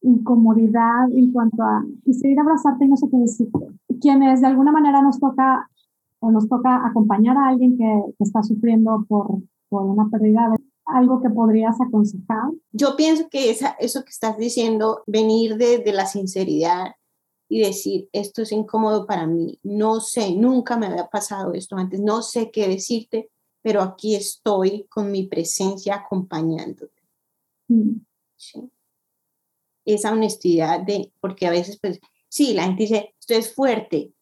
incomodidad 0.00 1.10
en 1.12 1.32
cuanto 1.32 1.62
a 1.62 1.84
quisiera 2.04 2.42
abrazarte 2.42 2.84
y 2.84 2.88
no 2.88 2.96
sé 2.96 3.08
qué 3.10 3.16
decirte. 3.16 3.58
Quienes 4.00 4.40
de 4.40 4.46
alguna 4.46 4.72
manera 4.72 5.02
nos 5.02 5.18
toca 5.18 5.68
o 6.20 6.30
nos 6.30 6.48
toca 6.48 6.86
acompañar 6.86 7.36
a 7.36 7.48
alguien 7.48 7.76
que, 7.76 8.02
está 8.18 8.42
sufriendo 8.42 9.04
por, 9.08 9.42
por 9.68 9.82
una 9.82 10.08
pérdida, 10.08 10.54
algo 10.84 11.20
que 11.20 11.30
podrías 11.30 11.80
aconsejar. 11.80 12.50
Yo 12.72 12.96
pienso 12.96 13.28
que 13.30 13.50
esa, 13.50 13.70
eso 13.78 14.02
que 14.02 14.10
estás 14.10 14.36
diciendo, 14.36 15.02
venir 15.06 15.56
de, 15.56 15.78
de 15.78 15.92
la 15.92 16.06
sinceridad 16.06 16.92
y 17.48 17.60
decir, 17.60 18.08
esto 18.12 18.42
es 18.42 18.52
incómodo 18.52 19.06
para 19.06 19.26
mí, 19.26 19.58
no 19.62 20.00
sé, 20.00 20.34
nunca 20.34 20.76
me 20.76 20.86
había 20.86 21.06
pasado 21.06 21.54
esto 21.54 21.76
antes, 21.76 22.00
no 22.00 22.20
sé 22.22 22.50
qué 22.50 22.68
decirte, 22.68 23.30
pero 23.62 23.82
aquí 23.82 24.14
estoy 24.14 24.86
con 24.88 25.10
mi 25.10 25.26
presencia 25.26 25.96
acompañándote. 25.96 27.02
Mm. 27.68 28.00
Esa 29.84 30.12
honestidad 30.12 30.80
de, 30.80 31.12
porque 31.20 31.46
a 31.46 31.50
veces, 31.50 31.78
pues, 31.80 32.00
sí, 32.28 32.54
la 32.54 32.64
gente 32.64 32.84
dice, 32.84 33.14
tú 33.26 33.34
es 33.34 33.54
fuerte, 33.54 34.12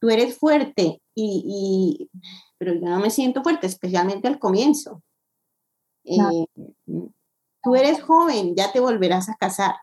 tú 0.00 0.10
eres 0.10 0.36
fuerte, 0.36 1.00
y, 1.14 2.08
y, 2.10 2.10
pero 2.58 2.74
yo 2.74 2.80
no 2.80 2.98
me 2.98 3.10
siento 3.10 3.42
fuerte, 3.42 3.66
especialmente 3.66 4.28
al 4.28 4.38
comienzo. 4.38 5.02
Eh, 6.04 6.46
tú 7.62 7.74
eres 7.74 8.02
joven, 8.02 8.54
ya 8.56 8.72
te 8.72 8.80
volverás 8.80 9.28
a 9.28 9.36
casar. 9.36 9.76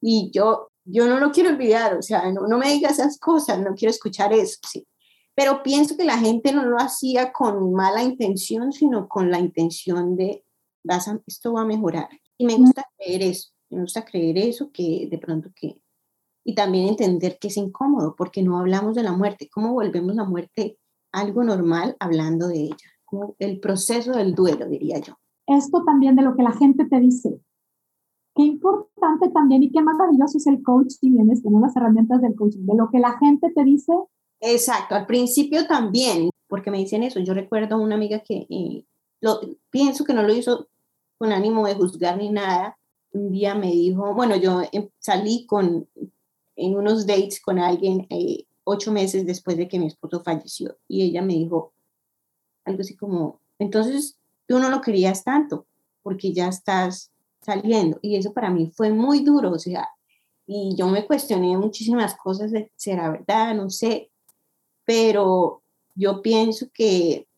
Y 0.00 0.30
yo, 0.32 0.70
yo 0.84 1.06
no 1.06 1.18
lo 1.18 1.32
quiero 1.32 1.50
olvidar, 1.50 1.96
o 1.96 2.02
sea, 2.02 2.30
no, 2.32 2.46
no 2.46 2.58
me 2.58 2.70
digas 2.70 2.98
esas 2.98 3.18
cosas, 3.18 3.58
no 3.60 3.74
quiero 3.74 3.90
escuchar 3.90 4.32
eso, 4.32 4.58
sí. 4.68 4.86
Pero 5.36 5.62
pienso 5.62 5.96
que 5.96 6.04
la 6.04 6.18
gente 6.18 6.52
no 6.52 6.64
lo 6.64 6.78
hacía 6.78 7.32
con 7.32 7.72
mala 7.72 8.02
intención, 8.02 8.72
sino 8.72 9.06
con 9.06 9.30
la 9.30 9.38
intención 9.38 10.16
de, 10.16 10.44
vas 10.82 11.08
esto 11.26 11.52
va 11.52 11.60
a 11.60 11.66
mejorar. 11.66 12.08
Y 12.38 12.46
me 12.46 12.56
gusta 12.56 12.84
creer 12.96 13.22
eso, 13.22 13.50
me 13.70 13.82
gusta 13.82 14.04
creer 14.04 14.38
eso, 14.38 14.70
que 14.72 15.06
de 15.10 15.18
pronto 15.18 15.50
que... 15.54 15.80
Y 16.42 16.54
también 16.54 16.88
entender 16.88 17.38
que 17.38 17.48
es 17.48 17.56
incómodo, 17.56 18.14
porque 18.16 18.42
no 18.42 18.58
hablamos 18.58 18.94
de 18.94 19.02
la 19.02 19.12
muerte. 19.12 19.50
¿Cómo 19.52 19.74
volvemos 19.74 20.14
la 20.14 20.24
muerte 20.24 20.78
algo 21.12 21.44
normal 21.44 21.96
hablando 21.98 22.48
de 22.48 22.62
ella? 22.62 22.90
Como 23.04 23.34
el 23.38 23.60
proceso 23.60 24.12
del 24.12 24.34
duelo, 24.34 24.66
diría 24.68 24.98
yo. 25.00 25.18
Esto 25.46 25.84
también 25.84 26.16
de 26.16 26.22
lo 26.22 26.34
que 26.34 26.42
la 26.42 26.52
gente 26.52 26.86
te 26.86 26.98
dice, 26.98 27.40
qué 28.34 28.42
importante 28.42 29.30
también 29.30 29.62
y 29.62 29.70
qué 29.70 29.82
maravilloso 29.82 30.38
es 30.38 30.46
el 30.46 30.62
coaching, 30.62 31.12
vienes 31.12 31.42
con 31.42 31.60
las 31.60 31.76
herramientas 31.76 32.22
del 32.22 32.34
coaching, 32.34 32.64
de 32.64 32.76
lo 32.76 32.90
que 32.90 33.00
la 33.00 33.18
gente 33.18 33.50
te 33.52 33.64
dice. 33.64 33.92
Exacto, 34.40 34.94
al 34.94 35.06
principio 35.06 35.66
también, 35.66 36.30
porque 36.48 36.70
me 36.70 36.78
dicen 36.78 37.02
eso. 37.02 37.20
Yo 37.20 37.34
recuerdo 37.34 37.76
a 37.76 37.78
una 37.78 37.94
amiga 37.94 38.20
que 38.20 38.46
eh, 38.48 38.84
lo, 39.20 39.40
pienso 39.70 40.04
que 40.04 40.14
no 40.14 40.22
lo 40.22 40.34
hizo 40.34 40.68
con 41.18 41.32
ánimo 41.32 41.66
de 41.66 41.74
juzgar 41.74 42.16
ni 42.18 42.30
nada. 42.30 42.76
Un 43.12 43.32
día 43.32 43.54
me 43.54 43.70
dijo, 43.70 44.14
bueno, 44.14 44.36
yo 44.36 44.62
em, 44.72 44.88
salí 44.98 45.46
con, 45.46 45.88
en 46.56 46.76
unos 46.76 47.06
dates 47.06 47.40
con 47.40 47.58
alguien 47.58 48.06
eh, 48.10 48.44
ocho 48.64 48.92
meses 48.92 49.24
después 49.24 49.56
de 49.56 49.68
que 49.68 49.78
mi 49.78 49.86
esposo 49.86 50.22
falleció 50.22 50.76
y 50.88 51.02
ella 51.02 51.22
me 51.22 51.34
dijo 51.34 51.72
algo 52.64 52.80
así 52.80 52.96
como, 52.96 53.40
entonces 53.58 54.18
tú 54.46 54.58
no 54.58 54.68
lo 54.68 54.80
querías 54.80 55.22
tanto 55.22 55.66
porque 56.02 56.32
ya 56.32 56.48
estás 56.48 57.10
saliendo. 57.40 57.98
Y 58.02 58.16
eso 58.16 58.32
para 58.32 58.50
mí 58.50 58.70
fue 58.74 58.90
muy 58.90 59.20
duro, 59.20 59.52
o 59.52 59.58
sea, 59.58 59.88
y 60.46 60.74
yo 60.76 60.88
me 60.88 61.06
cuestioné 61.06 61.56
muchísimas 61.56 62.16
cosas 62.16 62.52
¿será 62.76 63.10
verdad? 63.10 63.54
No 63.54 63.70
sé, 63.70 64.10
pero 64.86 65.62
yo 65.94 66.22
pienso 66.22 66.68
que, 66.72 67.28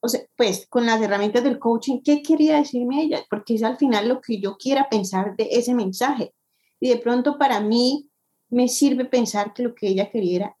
o 0.00 0.08
sea, 0.08 0.20
pues 0.36 0.66
con 0.68 0.86
las 0.86 1.00
herramientas 1.02 1.42
del 1.42 1.58
coaching, 1.58 2.00
¿qué 2.04 2.22
quería 2.22 2.58
decirme 2.58 3.02
ella? 3.02 3.24
Porque 3.28 3.54
es 3.54 3.64
al 3.64 3.78
final 3.78 4.08
lo 4.08 4.20
que 4.20 4.38
yo 4.38 4.56
quiera 4.56 4.88
pensar 4.88 5.34
de 5.36 5.48
ese 5.50 5.74
mensaje. 5.74 6.32
Y 6.78 6.88
de 6.88 6.98
pronto 6.98 7.38
para 7.38 7.60
mí 7.60 8.08
me 8.50 8.68
sirve 8.68 9.06
pensar 9.06 9.54
que 9.54 9.62
lo 9.62 9.74
que 9.74 9.88
ella 9.88 10.10
quería 10.10 10.36
era, 10.36 10.56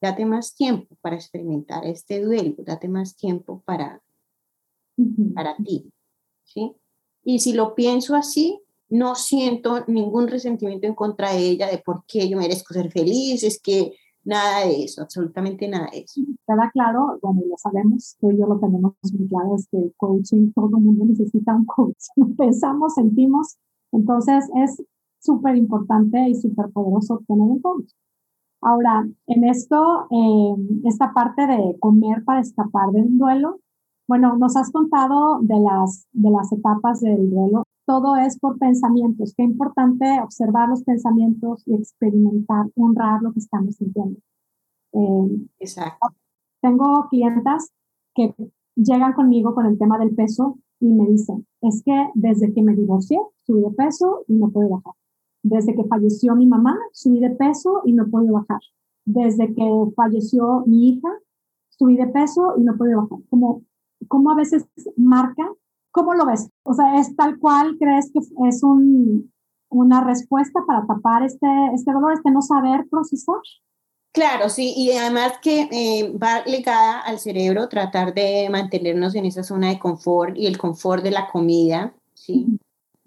date 0.00 0.24
más 0.24 0.54
tiempo 0.54 0.96
para 1.02 1.16
experimentar 1.16 1.84
este 1.84 2.20
duelo, 2.22 2.54
date 2.58 2.88
más 2.88 3.14
tiempo 3.14 3.62
para, 3.66 4.02
para 5.34 5.56
ti, 5.56 5.92
¿sí? 6.44 6.72
Y 7.22 7.40
si 7.40 7.52
lo 7.52 7.74
pienso 7.74 8.16
así, 8.16 8.62
no 8.88 9.14
siento 9.14 9.84
ningún 9.86 10.28
resentimiento 10.28 10.86
en 10.86 10.94
contra 10.94 11.32
de 11.32 11.40
ella 11.40 11.68
de 11.68 11.78
por 11.78 12.04
qué 12.06 12.28
yo 12.28 12.38
merezco 12.38 12.72
ser 12.72 12.90
feliz, 12.90 13.42
es 13.42 13.60
que 13.60 13.94
nada 14.24 14.66
de 14.66 14.84
eso, 14.84 15.02
absolutamente 15.02 15.68
nada 15.68 15.88
de 15.92 16.00
eso. 16.00 16.20
Queda 16.46 16.70
claro, 16.72 17.18
bueno, 17.22 17.42
lo 17.48 17.56
sabemos, 17.56 18.16
tú 18.20 18.30
y 18.30 18.38
yo 18.38 18.46
lo 18.46 18.58
tenemos 18.58 18.94
muy 19.12 19.28
claro, 19.28 19.54
es 19.56 19.68
que 19.70 19.78
el 19.78 19.94
coaching, 19.96 20.52
todo 20.52 20.76
el 20.76 20.84
mundo 20.84 21.04
necesita 21.06 21.54
un 21.54 21.64
coach. 21.64 22.06
Pensamos, 22.38 22.94
sentimos, 22.94 23.56
entonces 23.92 24.48
es 24.56 24.82
súper 25.20 25.56
importante 25.56 26.28
y 26.28 26.34
súper 26.34 26.70
poderoso 26.70 27.22
tener 27.26 27.42
un 27.42 27.60
coach. 27.60 27.90
Ahora, 28.62 29.08
en 29.26 29.44
esto, 29.44 30.06
eh, 30.10 30.54
esta 30.84 31.12
parte 31.14 31.46
de 31.46 31.76
comer 31.80 32.24
para 32.24 32.40
escapar 32.40 32.90
de 32.90 33.00
un 33.00 33.18
duelo, 33.18 33.58
bueno, 34.06 34.36
nos 34.36 34.56
has 34.56 34.70
contado 34.70 35.38
de 35.40 35.58
las, 35.60 36.06
de 36.12 36.30
las 36.30 36.52
etapas 36.52 37.00
del 37.00 37.30
duelo. 37.30 37.64
Todo 37.90 38.14
es 38.14 38.38
por 38.38 38.56
pensamientos. 38.56 39.34
Qué 39.36 39.42
importante 39.42 40.04
observar 40.22 40.68
los 40.68 40.84
pensamientos 40.84 41.64
y 41.66 41.74
experimentar, 41.74 42.66
honrar 42.76 43.20
lo 43.20 43.32
que 43.32 43.40
estamos 43.40 43.74
sintiendo. 43.74 44.16
Eh, 44.92 45.48
Exacto. 45.58 46.14
Tengo 46.62 47.08
clientas 47.10 47.72
que 48.14 48.32
llegan 48.76 49.12
conmigo 49.14 49.56
con 49.56 49.66
el 49.66 49.76
tema 49.76 49.98
del 49.98 50.14
peso 50.14 50.60
y 50.78 50.86
me 50.86 51.04
dicen, 51.08 51.44
es 51.62 51.82
que 51.84 52.10
desde 52.14 52.52
que 52.54 52.62
me 52.62 52.76
divorcié, 52.76 53.18
subí 53.44 53.60
de 53.60 53.72
peso 53.72 54.24
y 54.28 54.34
no 54.34 54.50
puedo 54.50 54.68
bajar. 54.68 54.94
Desde 55.42 55.74
que 55.74 55.82
falleció 55.82 56.36
mi 56.36 56.46
mamá, 56.46 56.78
subí 56.92 57.18
de 57.18 57.30
peso 57.30 57.82
y 57.84 57.92
no 57.92 58.06
puedo 58.06 58.32
bajar. 58.34 58.60
Desde 59.04 59.52
que 59.52 59.68
falleció 59.96 60.62
mi 60.64 60.90
hija, 60.90 61.08
subí 61.70 61.96
de 61.96 62.06
peso 62.06 62.54
y 62.56 62.62
no 62.62 62.76
puedo 62.76 62.98
bajar. 62.98 63.18
Como 63.30 63.64
cómo 64.06 64.30
a 64.30 64.36
veces 64.36 64.68
marca, 64.96 65.52
¿cómo 65.90 66.14
lo 66.14 66.26
ves? 66.26 66.48
O 66.62 66.74
sea, 66.74 66.98
¿es 66.98 67.14
tal 67.16 67.38
cual 67.38 67.76
crees 67.78 68.10
que 68.12 68.20
es 68.48 68.62
un, 68.62 69.32
una 69.70 70.04
respuesta 70.04 70.60
para 70.66 70.86
tapar 70.86 71.22
este, 71.22 71.46
este 71.74 71.92
dolor, 71.92 72.12
este 72.12 72.30
no 72.30 72.42
saber 72.42 72.86
procesar? 72.90 73.36
Claro, 74.12 74.48
sí, 74.48 74.74
y 74.76 74.90
además 74.92 75.34
que 75.40 75.68
eh, 75.70 76.12
va 76.18 76.42
ligada 76.44 77.00
al 77.00 77.20
cerebro 77.20 77.68
tratar 77.68 78.12
de 78.12 78.48
mantenernos 78.50 79.14
en 79.14 79.24
esa 79.24 79.44
zona 79.44 79.68
de 79.68 79.78
confort 79.78 80.36
y 80.36 80.46
el 80.46 80.58
confort 80.58 81.04
de 81.04 81.12
la 81.12 81.28
comida, 81.30 81.94
¿sí? 82.14 82.58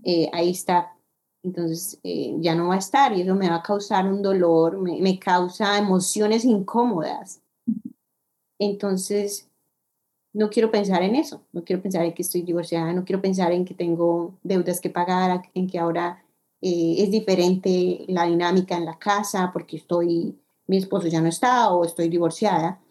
Eh, 0.04 0.30
ahí 0.32 0.52
está. 0.52 0.96
Entonces 1.44 2.00
eh, 2.04 2.38
ya 2.40 2.56
no 2.56 2.70
va 2.70 2.76
a 2.76 2.80
estar 2.80 3.12
y 3.12 3.22
eso 3.22 3.36
me 3.36 3.50
va 3.50 3.58
a 3.58 3.64
causar 3.64 4.08
un 4.08 4.22
dolor, 4.22 4.80
me, 4.80 5.02
me 5.02 5.20
causa 5.20 5.78
emociones 5.78 6.46
incómodas. 6.46 7.42
Entonces, 8.58 9.50
no 10.34 10.50
quiero 10.50 10.72
pensar 10.72 11.04
en 11.04 11.16
eso, 11.16 11.44
no 11.54 11.64
quiero 11.64 11.82
pensar 11.82 12.06
en 12.06 12.14
que 12.14 12.24
estoy 12.24 12.42
divorciada, 12.42 12.92
no 12.92 13.06
quiero 13.06 13.22
pensar 13.22 13.52
en 13.52 13.66
que 13.66 13.76
tengo 13.76 14.34
deudas 14.44 14.82
que 14.82 14.90
pagar, 14.90 15.44
en 15.54 15.68
que 15.68 15.80
ahora 15.80 16.24
eh, 16.62 16.96
es 16.98 17.12
diferente 17.12 18.04
la 18.08 18.26
dinámica 18.26 18.76
en 18.76 18.86
la 18.86 18.98
casa 18.98 19.52
porque 19.54 19.78
estoy, 19.78 20.36
mi 20.68 20.78
esposo 20.78 21.08
ya 21.08 21.22
no 21.22 21.30
está 21.30 21.72
o 21.72 21.86
estoy 21.86 22.10
divorciada. 22.10 22.82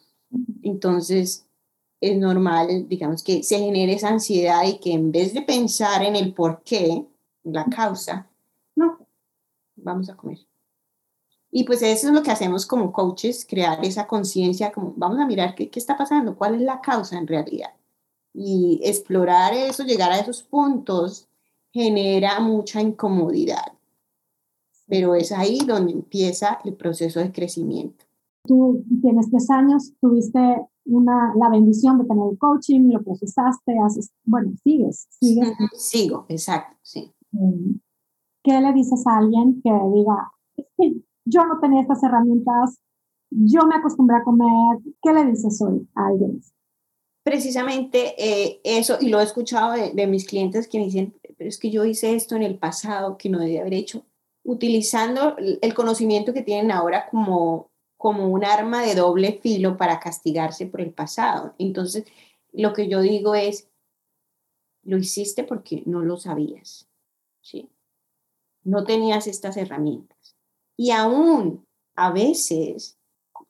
Entonces, 0.62 1.46
es 2.00 2.16
normal, 2.16 2.88
digamos, 2.88 3.22
que 3.22 3.42
se 3.42 3.58
genere 3.58 3.94
esa 3.94 4.08
ansiedad 4.08 4.62
y 4.66 4.78
que 4.78 4.92
en 4.92 5.10
vez 5.12 5.34
de 5.34 5.42
pensar 5.42 6.02
en 6.04 6.16
el 6.16 6.32
por 6.34 6.62
qué, 6.62 7.06
la 7.44 7.64
causa, 7.66 8.28
no, 8.76 8.98
vamos 9.76 10.08
a 10.08 10.16
comer. 10.16 10.38
Y 11.54 11.64
pues 11.64 11.82
eso 11.82 12.08
es 12.08 12.14
lo 12.14 12.22
que 12.22 12.30
hacemos 12.30 12.64
como 12.64 12.92
coaches, 12.92 13.46
crear 13.48 13.84
esa 13.84 14.06
conciencia, 14.06 14.72
como 14.72 14.94
vamos 14.96 15.20
a 15.20 15.26
mirar 15.26 15.54
qué, 15.54 15.68
qué 15.68 15.78
está 15.78 15.98
pasando, 15.98 16.34
cuál 16.34 16.54
es 16.54 16.62
la 16.62 16.80
causa 16.80 17.18
en 17.18 17.26
realidad. 17.26 17.74
Y 18.32 18.80
explorar 18.82 19.52
eso, 19.52 19.84
llegar 19.84 20.10
a 20.10 20.18
esos 20.18 20.42
puntos, 20.42 21.28
genera 21.70 22.40
mucha 22.40 22.80
incomodidad. 22.80 23.72
Pero 24.86 25.14
es 25.14 25.30
ahí 25.30 25.58
donde 25.58 25.92
empieza 25.92 26.58
el 26.64 26.72
proceso 26.72 27.20
de 27.20 27.30
crecimiento. 27.30 28.06
Tú 28.44 28.82
tienes 29.02 29.30
tres 29.30 29.50
años, 29.50 29.92
tuviste 30.00 30.40
una, 30.86 31.34
la 31.36 31.50
bendición 31.50 31.98
de 31.98 32.06
tener 32.06 32.30
el 32.32 32.38
coaching, 32.38 32.92
lo 32.92 33.02
procesaste, 33.02 33.78
haces, 33.78 34.10
bueno, 34.24 34.52
sigues, 34.64 35.06
sigues. 35.10 35.52
Sigo, 35.76 36.24
exacto, 36.30 36.78
sí. 36.82 37.12
Mm. 37.30 37.74
¿Qué 38.42 38.58
le 38.58 38.72
dices 38.72 39.06
a 39.06 39.18
alguien 39.18 39.60
que 39.62 39.70
diga, 39.70 40.32
yo 41.24 41.44
no 41.46 41.58
tenía 41.60 41.82
estas 41.82 42.02
herramientas, 42.02 42.80
yo 43.30 43.66
me 43.66 43.76
acostumbré 43.76 44.16
a 44.16 44.24
comer, 44.24 44.78
¿qué 45.02 45.12
le 45.12 45.24
dices 45.24 45.60
hoy 45.62 45.88
a 45.94 46.08
alguien? 46.08 46.40
Precisamente 47.22 48.14
eh, 48.18 48.60
eso, 48.64 48.98
y 49.00 49.08
lo 49.08 49.20
he 49.20 49.24
escuchado 49.24 49.72
de, 49.72 50.06
mis 50.06 50.26
clientes 50.26 50.68
que 50.68 50.78
me 50.78 50.86
dicen, 50.86 51.14
pero 51.38 51.48
es 51.48 51.58
que 51.58 51.70
yo 51.70 51.84
hice 51.84 52.14
esto 52.14 52.34
en 52.34 52.42
el 52.42 52.58
pasado 52.58 53.16
que 53.16 53.28
no 53.28 53.38
debía 53.38 53.60
haber 53.60 53.74
hecho, 53.74 54.04
utilizando 54.42 55.36
el 55.38 55.74
conocimiento 55.74 56.34
que 56.34 56.42
tienen 56.42 56.72
ahora 56.72 57.08
como, 57.08 57.70
como 57.96 58.28
un 58.28 58.44
arma 58.44 58.82
de 58.82 58.96
doble 58.96 59.38
filo 59.40 59.76
para 59.76 60.00
castigarse 60.00 60.66
por 60.66 60.80
el 60.80 60.92
pasado. 60.92 61.54
Entonces, 61.58 62.04
lo 62.52 62.72
que 62.72 62.88
yo 62.88 63.00
digo 63.00 63.36
es, 63.36 63.70
lo 64.82 64.98
hiciste 64.98 65.44
porque 65.44 65.84
no 65.86 66.00
lo 66.00 66.16
sabías, 66.16 66.88
¿sí? 67.40 67.70
No 68.64 68.84
tenías 68.84 69.28
estas 69.28 69.56
herramientas. 69.56 70.21
Y 70.76 70.90
aún 70.90 71.66
a 71.94 72.12
veces, 72.12 72.98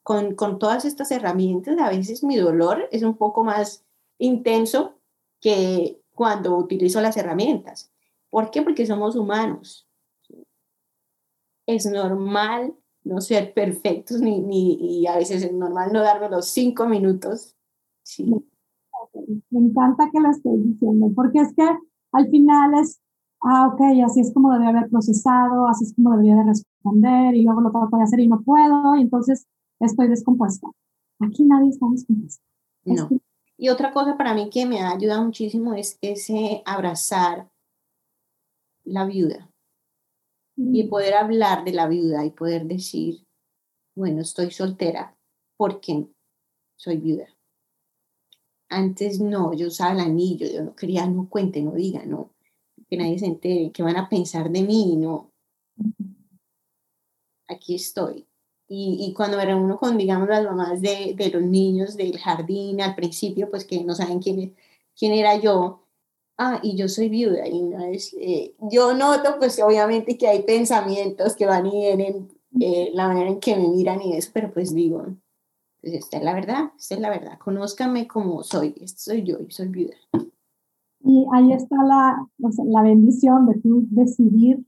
con, 0.03 0.35
con 0.35 0.59
todas 0.59 0.85
estas 0.85 1.11
herramientas, 1.11 1.77
a 1.79 1.89
veces 1.89 2.23
mi 2.23 2.37
dolor 2.37 2.87
es 2.91 3.03
un 3.03 3.17
poco 3.17 3.43
más 3.43 3.85
intenso 4.17 4.95
que 5.39 6.01
cuando 6.13 6.55
utilizo 6.57 7.01
las 7.01 7.17
herramientas. 7.17 7.91
¿Por 8.29 8.51
qué? 8.51 8.61
Porque 8.61 8.85
somos 8.85 9.15
humanos. 9.15 9.87
Es 11.65 11.85
normal 11.85 12.75
no 13.03 13.21
ser 13.21 13.53
perfectos 13.53 14.21
ni, 14.21 14.39
ni, 14.39 15.01
y 15.01 15.07
a 15.07 15.17
veces 15.17 15.43
es 15.43 15.53
normal 15.53 15.91
no 15.91 16.01
darme 16.01 16.29
los 16.29 16.47
cinco 16.47 16.87
minutos. 16.87 17.55
Sí. 18.03 18.33
Me 19.49 19.59
encanta 19.59 20.09
que 20.11 20.19
lo 20.19 20.31
estés 20.31 20.63
diciendo, 20.63 21.11
porque 21.15 21.39
es 21.39 21.53
que 21.55 21.63
al 22.11 22.29
final 22.29 22.73
es 22.81 23.02
ah, 23.43 23.67
ok, 23.67 23.81
así 24.05 24.21
es 24.21 24.33
como 24.33 24.51
debería 24.51 24.77
haber 24.77 24.89
procesado, 24.89 25.67
así 25.67 25.85
es 25.85 25.93
como 25.93 26.11
debería 26.11 26.35
de 26.35 26.45
responder, 26.45 27.35
y 27.35 27.43
luego 27.43 27.61
lo 27.61 27.71
trato 27.71 27.97
de 27.97 28.03
hacer 28.03 28.19
y 28.19 28.27
no 28.27 28.41
puedo, 28.41 28.95
y 28.95 29.01
entonces 29.01 29.45
estoy 29.79 30.07
descompuesta. 30.07 30.67
Aquí 31.19 31.43
nadie 31.43 31.69
está 31.69 31.85
descompuesta. 31.89 32.43
No. 32.85 33.09
Y 33.57 33.69
otra 33.69 33.93
cosa 33.93 34.17
para 34.17 34.33
mí 34.33 34.49
que 34.49 34.65
me 34.65 34.81
ha 34.81 34.91
ayudado 34.91 35.23
muchísimo 35.23 35.73
es 35.73 35.97
ese 36.01 36.63
abrazar 36.65 37.49
la 38.83 39.05
viuda 39.05 39.49
y 40.57 40.83
mm. 40.83 40.89
poder 40.89 41.13
hablar 41.13 41.63
de 41.63 41.73
la 41.73 41.87
viuda 41.87 42.25
y 42.25 42.31
poder 42.31 42.65
decir, 42.65 43.25
bueno, 43.95 44.21
estoy 44.21 44.51
soltera 44.51 45.15
porque 45.57 46.07
soy 46.77 46.97
viuda. 46.97 47.27
Antes 48.69 49.21
no, 49.21 49.53
yo 49.53 49.67
usaba 49.67 49.93
el 49.93 49.99
anillo, 49.99 50.47
yo 50.47 50.63
no 50.63 50.75
quería, 50.75 51.05
no 51.07 51.29
cuente, 51.29 51.61
no 51.61 51.73
diga, 51.73 52.05
no, 52.05 52.32
que 52.93 53.03
nadie 53.03 53.17
se 53.17 53.25
entere, 53.25 53.71
que 53.71 53.81
van 53.81 53.97
a 53.97 54.07
pensar 54.07 54.51
de 54.51 54.61
mí, 54.61 54.95
no. 54.97 55.31
Aquí 57.47 57.73
estoy. 57.73 58.27
Y, 58.67 58.97
y, 59.07 59.13
cuando 59.13 59.37
me 59.37 59.45
reúno 59.45 59.77
con, 59.77 59.97
digamos, 59.97 60.29
las 60.29 60.45
mamás 60.45 60.79
de, 60.79 61.15
de, 61.15 61.29
los 61.29 61.41
niños 61.41 61.97
del 61.97 62.19
jardín 62.19 62.81
al 62.81 62.95
principio, 62.95 63.49
pues 63.49 63.65
que 63.65 63.83
no 63.83 63.95
saben 63.95 64.19
quién, 64.19 64.55
quién 64.95 65.13
era 65.13 65.37
yo, 65.37 65.87
ah, 66.37 66.59
y 66.61 66.75
yo 66.77 66.87
soy 66.87 67.09
viuda, 67.09 67.47
y 67.47 67.63
no 67.63 67.83
es, 67.85 68.15
eh, 68.19 68.55
yo 68.71 68.93
noto, 68.93 69.37
pues 69.39 69.59
obviamente 69.59 70.17
que 70.17 70.27
hay 70.27 70.43
pensamientos 70.43 71.35
que 71.35 71.45
van 71.47 71.65
y 71.65 71.71
vienen, 71.71 72.29
eh, 72.59 72.91
la 72.93 73.07
manera 73.07 73.29
en 73.29 73.39
que 73.39 73.55
me 73.55 73.67
miran 73.67 74.01
y 74.01 74.15
eso, 74.15 74.29
pero 74.33 74.53
pues 74.53 74.73
digo, 74.73 75.05
pues 75.81 75.93
esta 75.95 76.17
es 76.17 76.23
la 76.23 76.33
verdad, 76.33 76.71
esta 76.77 76.95
es 76.95 77.01
la 77.01 77.09
verdad, 77.09 77.39
conózcame 77.39 78.07
como 78.07 78.43
soy, 78.43 78.75
esto 78.81 79.01
soy 79.01 79.23
yo 79.23 79.37
y 79.39 79.51
soy 79.51 79.67
viuda. 79.67 79.97
Y 81.03 81.25
ahí 81.33 81.51
está 81.51 81.83
la, 81.83 82.25
la 82.37 82.81
bendición 82.81 83.45
de 83.47 83.59
tú 83.59 83.85
decidir 83.89 84.65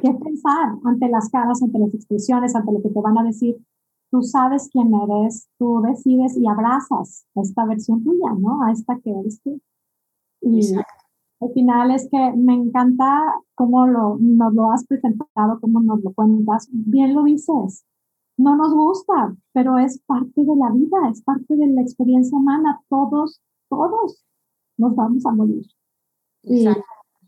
qué 0.00 0.12
pensar 0.12 0.76
ante 0.84 1.08
las 1.08 1.28
caras, 1.30 1.62
ante 1.62 1.78
las 1.78 1.94
expresiones, 1.94 2.54
ante 2.54 2.72
lo 2.72 2.80
que 2.80 2.90
te 2.90 3.00
van 3.00 3.18
a 3.18 3.24
decir. 3.24 3.56
Tú 4.10 4.22
sabes 4.22 4.68
quién 4.72 4.92
eres, 4.94 5.48
tú 5.58 5.82
decides 5.82 6.36
y 6.36 6.46
abrazas 6.46 7.26
esta 7.34 7.64
versión 7.66 8.04
tuya, 8.04 8.32
¿no? 8.38 8.62
A 8.62 8.70
esta 8.70 8.98
que 9.00 9.10
eres 9.10 9.40
tú. 9.42 9.60
Y 10.40 10.74
al 11.40 11.52
final 11.52 11.90
es 11.90 12.08
que 12.08 12.32
me 12.36 12.54
encanta 12.54 13.34
cómo 13.56 13.86
lo, 13.86 14.16
nos 14.20 14.54
lo 14.54 14.70
has 14.70 14.86
presentado, 14.86 15.58
cómo 15.60 15.80
nos 15.80 16.04
lo 16.04 16.12
cuentas. 16.12 16.68
Bien 16.70 17.14
lo 17.14 17.24
dices, 17.24 17.84
no 18.36 18.56
nos 18.56 18.72
gusta, 18.72 19.36
pero 19.52 19.78
es 19.78 20.00
parte 20.06 20.44
de 20.44 20.56
la 20.56 20.70
vida, 20.70 21.10
es 21.10 21.22
parte 21.22 21.56
de 21.56 21.66
la 21.66 21.82
experiencia 21.82 22.38
humana. 22.38 22.80
Todos, 22.88 23.40
todos 23.68 24.24
nos 24.76 24.94
vamos 24.94 25.24
a 25.26 25.32
morir. 25.32 25.64
Y, 26.42 26.66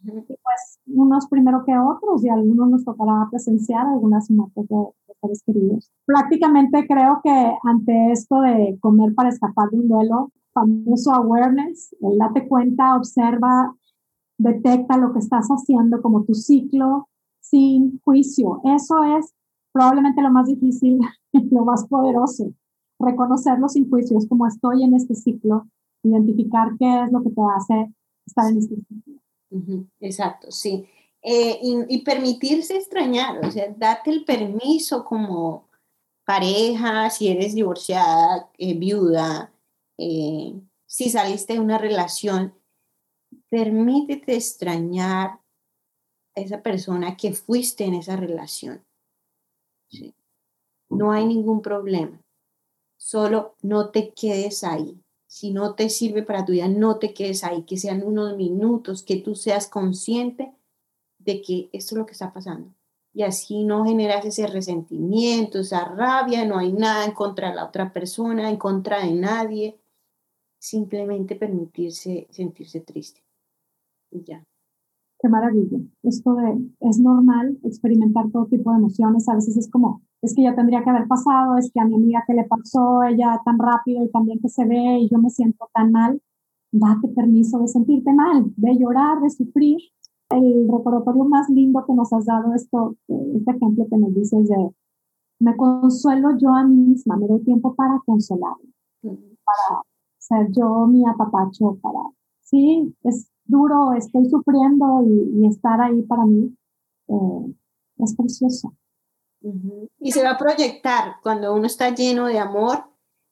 pues 0.04 0.78
unos 0.86 1.26
primero 1.28 1.64
que 1.64 1.76
otros 1.76 2.24
y 2.24 2.28
a 2.28 2.34
algunos 2.34 2.68
nos 2.68 2.84
tocará 2.84 3.26
presenciar 3.30 3.86
algunas 3.86 4.30
muertes 4.30 4.68
de, 4.68 4.86
seres 5.20 5.42
queridos. 5.44 5.90
Prácticamente 6.04 6.86
creo 6.86 7.20
que 7.24 7.56
ante 7.64 8.12
esto 8.12 8.40
de 8.42 8.78
comer 8.80 9.14
para 9.14 9.30
escapar 9.30 9.70
de 9.70 9.78
un 9.78 9.88
duelo, 9.88 10.30
famoso 10.52 11.12
awareness, 11.12 11.94
el 12.00 12.18
date 12.18 12.46
cuenta, 12.46 12.96
observa, 12.96 13.74
detecta 14.38 14.96
lo 14.96 15.12
que 15.12 15.18
estás 15.18 15.48
haciendo 15.48 16.00
como 16.02 16.24
tu 16.24 16.34
ciclo 16.34 17.08
sin 17.40 18.00
juicio. 18.04 18.60
Eso 18.64 19.02
es 19.18 19.34
probablemente 19.72 20.22
lo 20.22 20.30
más 20.30 20.46
difícil, 20.46 20.98
lo 21.32 21.64
más 21.64 21.86
poderoso. 21.86 22.52
Reconocerlo 22.98 23.68
sin 23.68 23.90
juicio 23.90 24.16
es 24.18 24.28
como 24.28 24.46
estoy 24.46 24.82
en 24.82 24.94
este 24.94 25.14
ciclo, 25.14 25.66
identificar 26.08 26.68
qué 26.78 27.04
es 27.04 27.12
lo 27.12 27.22
que 27.22 27.30
te 27.30 27.40
hace 27.56 27.92
estar 28.26 28.50
en 28.50 28.58
este 28.58 28.76
ciclo. 28.76 29.86
Exacto, 30.00 30.50
sí. 30.50 30.86
Eh, 31.22 31.58
y, 31.88 32.02
permitirse 32.02 32.76
extrañar, 32.76 33.44
o 33.44 33.50
sea, 33.50 33.74
date 33.76 34.10
el 34.10 34.24
permiso 34.24 35.04
como 35.04 35.68
pareja, 36.24 37.10
si 37.10 37.28
eres 37.28 37.54
divorciada, 37.54 38.48
eh, 38.58 38.74
viuda, 38.74 39.52
eh, 39.98 40.54
si 40.86 41.10
saliste 41.10 41.54
de 41.54 41.60
una 41.60 41.78
relación, 41.78 42.54
permítete 43.48 44.36
extrañar 44.36 45.40
a 46.36 46.40
esa 46.40 46.62
persona 46.62 47.16
que 47.16 47.32
fuiste 47.32 47.84
en 47.84 47.94
esa 47.94 48.16
relación. 48.16 48.84
No 50.88 51.10
hay 51.10 51.26
ningún 51.26 51.60
problema. 51.60 52.22
Solo 52.96 53.56
no 53.62 53.90
te 53.90 54.12
quedes 54.14 54.62
ahí. 54.62 55.00
Si 55.26 55.52
no 55.52 55.74
te 55.74 55.90
sirve 55.90 56.22
para 56.22 56.44
tu 56.44 56.52
vida, 56.52 56.68
no 56.68 56.98
te 56.98 57.12
quedes 57.12 57.44
ahí. 57.44 57.62
Que 57.62 57.76
sean 57.76 58.02
unos 58.04 58.36
minutos, 58.36 59.02
que 59.02 59.16
tú 59.16 59.34
seas 59.34 59.68
consciente 59.68 60.52
de 61.18 61.42
que 61.42 61.68
esto 61.72 61.94
es 61.94 61.98
lo 61.98 62.06
que 62.06 62.12
está 62.12 62.32
pasando. 62.32 62.72
Y 63.12 63.22
así 63.22 63.64
no 63.64 63.84
generas 63.84 64.24
ese 64.24 64.46
resentimiento, 64.46 65.58
esa 65.58 65.84
rabia, 65.86 66.44
no 66.44 66.58
hay 66.58 66.72
nada 66.72 67.04
en 67.04 67.12
contra 67.12 67.48
de 67.48 67.56
la 67.56 67.64
otra 67.64 67.92
persona, 67.92 68.50
en 68.50 68.56
contra 68.56 69.04
de 69.04 69.12
nadie. 69.12 69.78
Simplemente 70.58 71.34
permitirse 71.34 72.26
sentirse 72.30 72.80
triste. 72.80 73.22
Y 74.10 74.22
ya. 74.22 74.44
Qué 75.18 75.28
maravilla. 75.28 75.78
Esto 76.02 76.34
de, 76.34 76.58
es 76.80 76.98
normal 76.98 77.58
experimentar 77.64 78.30
todo 78.30 78.46
tipo 78.46 78.70
de 78.70 78.78
emociones. 78.78 79.28
A 79.28 79.34
veces 79.34 79.56
es 79.56 79.70
como, 79.70 80.02
es 80.22 80.34
que 80.34 80.42
ya 80.42 80.54
tendría 80.54 80.82
que 80.82 80.90
haber 80.90 81.06
pasado, 81.06 81.56
es 81.56 81.70
que 81.72 81.80
a 81.80 81.84
mi 81.84 81.94
amiga 81.94 82.24
que 82.26 82.34
le 82.34 82.44
pasó, 82.44 83.02
ella 83.04 83.40
tan 83.44 83.58
rápido 83.58 84.04
y 84.04 84.10
también 84.10 84.40
que 84.40 84.48
se 84.48 84.64
ve 84.64 84.98
y 85.00 85.08
yo 85.08 85.18
me 85.18 85.30
siento 85.30 85.68
tan 85.74 85.92
mal. 85.92 86.20
Date 86.72 87.08
permiso 87.08 87.58
de 87.60 87.68
sentirte 87.68 88.12
mal, 88.12 88.52
de 88.56 88.76
llorar, 88.78 89.20
de 89.20 89.30
sufrir. 89.30 89.78
El 90.28 90.68
recordatorio 90.68 91.24
más 91.24 91.48
lindo 91.48 91.84
que 91.86 91.94
nos 91.94 92.12
has 92.12 92.26
dado, 92.26 92.52
esto, 92.54 92.96
este 93.08 93.50
ejemplo 93.52 93.86
que 93.88 93.96
nos 93.96 94.12
dices 94.12 94.48
de, 94.48 94.70
me 95.38 95.56
consuelo 95.56 96.36
yo 96.38 96.50
a 96.50 96.64
mí 96.64 96.74
misma, 96.74 97.16
me 97.16 97.28
doy 97.28 97.44
tiempo 97.44 97.74
para 97.74 98.00
consolarme, 98.04 98.72
para 99.02 99.82
ser 100.18 100.50
yo 100.50 100.86
mi 100.86 101.06
apapacho, 101.06 101.78
para, 101.80 102.00
sí, 102.42 102.94
es 103.04 103.30
duro, 103.44 103.92
estoy 103.92 104.28
sufriendo 104.28 105.04
y, 105.04 105.46
estar 105.46 105.80
ahí 105.80 106.02
para 106.02 106.24
mí 106.24 106.52
eh, 107.08 107.54
es 107.98 108.16
precioso. 108.16 108.72
Y 110.00 110.12
se 110.12 110.22
va 110.22 110.30
a 110.30 110.38
proyectar 110.38 111.16
cuando 111.22 111.54
uno 111.54 111.66
está 111.66 111.94
lleno 111.94 112.26
de 112.26 112.38
amor, 112.38 112.84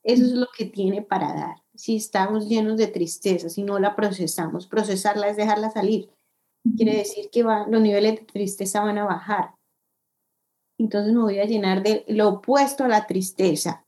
eso 0.02 0.24
es 0.24 0.32
lo 0.32 0.46
que 0.56 0.66
tiene 0.66 1.02
para 1.02 1.34
dar. 1.34 1.62
Si 1.74 1.96
estamos 1.96 2.48
llenos 2.48 2.76
de 2.76 2.86
tristeza, 2.86 3.48
si 3.48 3.62
no 3.62 3.78
la 3.78 3.96
procesamos, 3.96 4.66
procesarla 4.66 5.28
es 5.28 5.36
dejarla 5.36 5.70
salir. 5.70 6.10
Quiere 6.76 6.96
decir 6.96 7.30
que 7.30 7.42
va, 7.42 7.66
los 7.66 7.80
niveles 7.80 8.20
de 8.20 8.26
tristeza 8.26 8.82
van 8.82 8.98
a 8.98 9.04
bajar. 9.04 9.54
Entonces 10.78 11.12
me 11.12 11.20
voy 11.20 11.38
a 11.38 11.44
llenar 11.44 11.82
de 11.82 12.04
lo 12.08 12.28
opuesto 12.28 12.84
a 12.84 12.88
la 12.88 13.06
tristeza. 13.06 13.84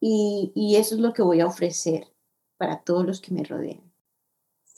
Y, 0.00 0.52
y 0.54 0.76
eso 0.76 0.94
es 0.94 1.00
lo 1.00 1.12
que 1.12 1.22
voy 1.22 1.40
a 1.40 1.46
ofrecer 1.46 2.08
para 2.56 2.82
todos 2.82 3.06
los 3.06 3.20
que 3.20 3.32
me 3.32 3.44
rodeen 3.44 3.90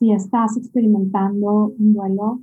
si 0.02 0.10
estás 0.10 0.56
experimentando 0.56 1.72
un 1.78 1.94
duelo, 1.94 2.40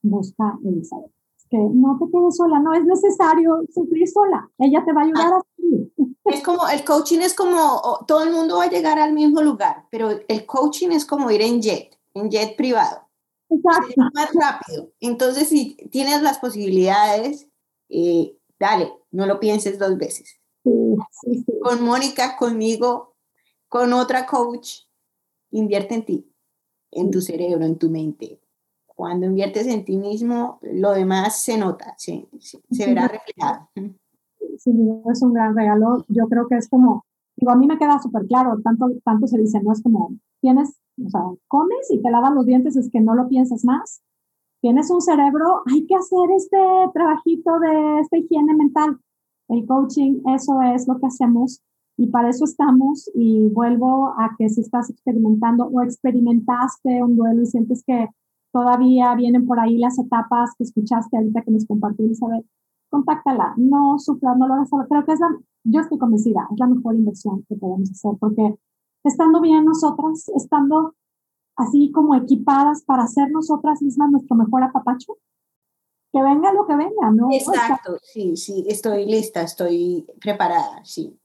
busca 0.00 0.56
Elizabeth. 0.64 1.10
Que 1.50 1.56
no 1.56 1.98
te 1.98 2.10
quedes 2.10 2.36
sola, 2.36 2.60
no 2.60 2.74
es 2.74 2.84
necesario 2.84 3.62
sufrir 3.72 4.06
sola, 4.08 4.50
ella 4.58 4.84
te 4.84 4.92
va 4.92 5.02
a 5.02 5.04
ayudar 5.04 5.32
a 5.34 5.40
sufrir. 5.40 5.92
Es 6.24 6.42
como, 6.42 6.68
el 6.68 6.84
coaching 6.84 7.20
es 7.20 7.32
como, 7.32 8.04
todo 8.06 8.22
el 8.22 8.30
mundo 8.30 8.58
va 8.58 8.64
a 8.64 8.70
llegar 8.70 8.98
al 8.98 9.14
mismo 9.14 9.40
lugar, 9.40 9.86
pero 9.90 10.10
el 10.10 10.44
coaching 10.44 10.90
es 10.90 11.06
como 11.06 11.30
ir 11.30 11.40
en 11.40 11.62
jet, 11.62 11.98
en 12.12 12.30
jet 12.30 12.54
privado. 12.54 13.08
Exacto. 13.48 13.94
más 14.12 14.28
rápido. 14.34 14.90
Entonces, 15.00 15.48
si 15.48 15.76
tienes 15.90 16.20
las 16.20 16.38
posibilidades, 16.38 17.48
eh, 17.88 18.36
dale, 18.60 18.92
no 19.10 19.24
lo 19.24 19.40
pienses 19.40 19.78
dos 19.78 19.96
veces. 19.96 20.38
Con 20.64 21.82
Mónica, 21.82 22.36
conmigo, 22.36 23.14
con 23.66 23.94
otra 23.94 24.26
coach, 24.26 24.80
invierte 25.50 25.94
en 25.94 26.04
ti 26.04 26.28
en 26.90 27.10
tu 27.10 27.20
cerebro, 27.20 27.64
en 27.64 27.78
tu 27.78 27.90
mente. 27.90 28.40
Cuando 28.98 29.26
inviertes 29.26 29.68
en 29.68 29.84
ti 29.84 29.96
mismo, 29.96 30.58
lo 30.60 30.90
demás 30.90 31.40
se 31.40 31.56
nota, 31.56 31.94
se, 31.96 32.26
se, 32.40 32.84
verá 32.84 33.06
reflejado. 33.06 33.68
Sí, 34.58 34.72
es 35.12 35.22
un 35.22 35.32
gran 35.32 35.54
regalo. 35.54 36.04
Yo 36.08 36.26
creo 36.26 36.48
que 36.48 36.56
es 36.56 36.68
como, 36.68 37.04
digo, 37.36 37.52
a 37.52 37.54
mí 37.54 37.68
me 37.68 37.78
queda 37.78 38.00
súper 38.00 38.26
claro, 38.26 38.58
tanto, 38.64 38.88
tanto 39.04 39.28
se 39.28 39.38
dice, 39.38 39.62
no 39.62 39.72
es 39.72 39.84
como, 39.84 40.16
tienes, 40.40 40.80
o 41.00 41.08
sea, 41.10 41.20
comes 41.46 41.88
y 41.90 42.02
te 42.02 42.10
lavas 42.10 42.34
los 42.34 42.44
dientes, 42.44 42.74
es 42.74 42.90
que 42.90 43.00
no 43.00 43.14
lo 43.14 43.28
piensas 43.28 43.64
más. 43.64 44.02
Tienes 44.60 44.90
un 44.90 45.00
cerebro, 45.00 45.62
hay 45.66 45.86
que 45.86 45.94
hacer 45.94 46.32
este 46.36 46.58
trabajito 46.92 47.56
de 47.60 48.00
esta 48.00 48.18
higiene 48.18 48.52
mental. 48.56 48.98
El 49.46 49.64
coaching, 49.64 50.22
eso 50.34 50.60
es 50.74 50.88
lo 50.88 50.98
que 50.98 51.06
hacemos 51.06 51.62
y 51.96 52.08
para 52.08 52.30
eso 52.30 52.46
estamos 52.46 53.08
y 53.14 53.48
vuelvo 53.50 54.08
a 54.08 54.34
que 54.36 54.48
si 54.48 54.62
estás 54.62 54.90
experimentando 54.90 55.66
o 55.66 55.82
experimentaste 55.82 57.00
un 57.00 57.16
duelo 57.16 57.42
y 57.42 57.46
sientes 57.46 57.84
que 57.86 58.08
todavía 58.52 59.14
vienen 59.14 59.46
por 59.46 59.60
ahí 59.60 59.78
las 59.78 59.98
etapas 59.98 60.54
que 60.56 60.64
escuchaste 60.64 61.16
ahorita 61.16 61.42
que 61.42 61.50
nos 61.50 61.66
compartió 61.66 62.04
Elizabeth, 62.04 62.46
contáctala, 62.90 63.54
no 63.56 63.98
sufras, 63.98 64.36
no 64.36 64.46
lo 64.46 64.54
hagas 64.54 64.68
solo. 64.68 64.86
Creo 64.88 65.04
que 65.04 65.12
es 65.12 65.20
la, 65.20 65.28
yo 65.64 65.80
estoy 65.80 65.98
convencida, 65.98 66.48
es 66.52 66.58
la 66.58 66.66
mejor 66.66 66.94
inversión 66.94 67.44
que 67.48 67.56
podemos 67.56 67.90
hacer 67.90 68.12
porque 68.18 68.54
estando 69.04 69.40
bien 69.40 69.64
nosotras, 69.64 70.28
estando 70.34 70.94
así 71.56 71.90
como 71.92 72.14
equipadas 72.14 72.82
para 72.84 73.06
ser 73.06 73.30
nosotras 73.30 73.82
mismas 73.82 74.10
nuestro 74.10 74.36
mejor 74.36 74.62
apapacho, 74.62 75.14
que 76.12 76.22
venga 76.22 76.52
lo 76.52 76.66
que 76.66 76.76
venga, 76.76 77.10
¿no? 77.10 77.28
Exacto, 77.32 77.98
sí, 78.02 78.36
sí, 78.36 78.64
estoy 78.68 79.04
lista, 79.04 79.42
estoy 79.42 80.06
preparada, 80.20 80.82
sí. 80.84 81.18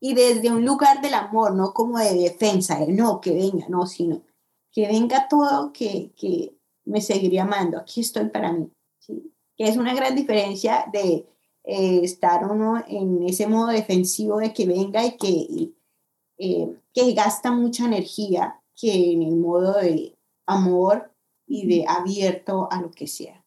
y 0.00 0.14
desde 0.14 0.52
un 0.52 0.64
lugar 0.64 1.00
del 1.00 1.14
amor, 1.14 1.54
no 1.54 1.72
como 1.72 1.98
de 1.98 2.14
defensa, 2.14 2.78
de 2.78 2.92
no, 2.92 3.20
que 3.20 3.34
venga, 3.34 3.66
no, 3.68 3.86
sino 3.86 4.20
que 4.76 4.86
venga 4.88 5.26
todo, 5.26 5.72
que, 5.72 6.12
que 6.18 6.54
me 6.84 7.00
seguiría 7.00 7.44
amando, 7.44 7.78
aquí 7.78 8.02
estoy 8.02 8.28
para 8.28 8.52
mí. 8.52 8.70
¿sí? 8.98 9.32
Que 9.56 9.64
es 9.64 9.78
una 9.78 9.94
gran 9.94 10.14
diferencia 10.14 10.84
de 10.92 11.26
eh, 11.64 12.00
estar 12.02 12.44
uno 12.44 12.84
en 12.86 13.22
ese 13.22 13.46
modo 13.46 13.68
defensivo 13.68 14.36
de 14.36 14.52
que 14.52 14.66
venga 14.66 15.02
y 15.02 15.16
que, 15.16 15.72
eh, 16.36 16.76
que 16.92 17.12
gasta 17.14 17.52
mucha 17.52 17.86
energía 17.86 18.60
que 18.78 19.12
en 19.12 19.22
el 19.22 19.36
modo 19.36 19.78
de 19.78 20.14
amor 20.46 21.10
y 21.46 21.66
de 21.66 21.86
abierto 21.88 22.68
a 22.70 22.82
lo 22.82 22.90
que 22.90 23.06
sea. 23.06 23.42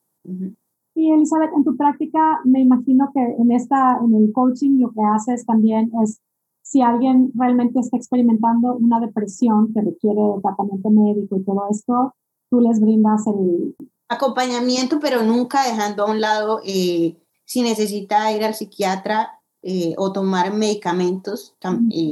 Y 0.96 1.12
Elizabeth, 1.12 1.52
en 1.56 1.63
tu 1.63 1.78
práctica, 1.78 2.39
me 2.44 2.62
imagino 2.62 3.12
que 3.13 3.22
en, 3.22 3.52
esta, 3.52 4.00
en 4.04 4.15
el 4.15 4.34
coaching 4.34 4.80
lo 4.80 4.89
que 4.89 5.02
haces 5.13 5.46
también 5.46 5.92
es 6.04 6.22
si 6.69 6.84
alguien 6.84 7.32
realmente 7.34 7.79
está 7.79 7.97
experimentando 7.97 8.75
una 8.75 8.99
depresión 8.99 9.73
que 9.73 9.82
requiere 9.82 10.21
tratamiento 10.43 10.91
médico 10.91 11.38
y 11.38 11.43
todo 11.43 11.63
esto, 11.71 12.13
tú 12.51 12.60
les 12.60 12.79
brindas 12.79 13.25
el... 13.25 13.75
Acompañamiento, 14.08 14.99
pero 14.99 15.23
nunca 15.23 15.63
dejando 15.63 16.03
a 16.03 16.12
un 16.12 16.21
lado 16.21 16.62
eh, 16.63 17.17
si 17.43 17.63
necesita 17.63 18.32
ir 18.34 18.43
al 18.43 18.53
psiquiatra 18.53 19.41
eh, 19.63 19.95
o 19.97 20.13
tomar 20.13 20.53
medicamentos, 20.53 21.55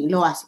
lo 0.09 0.25
hace. 0.25 0.47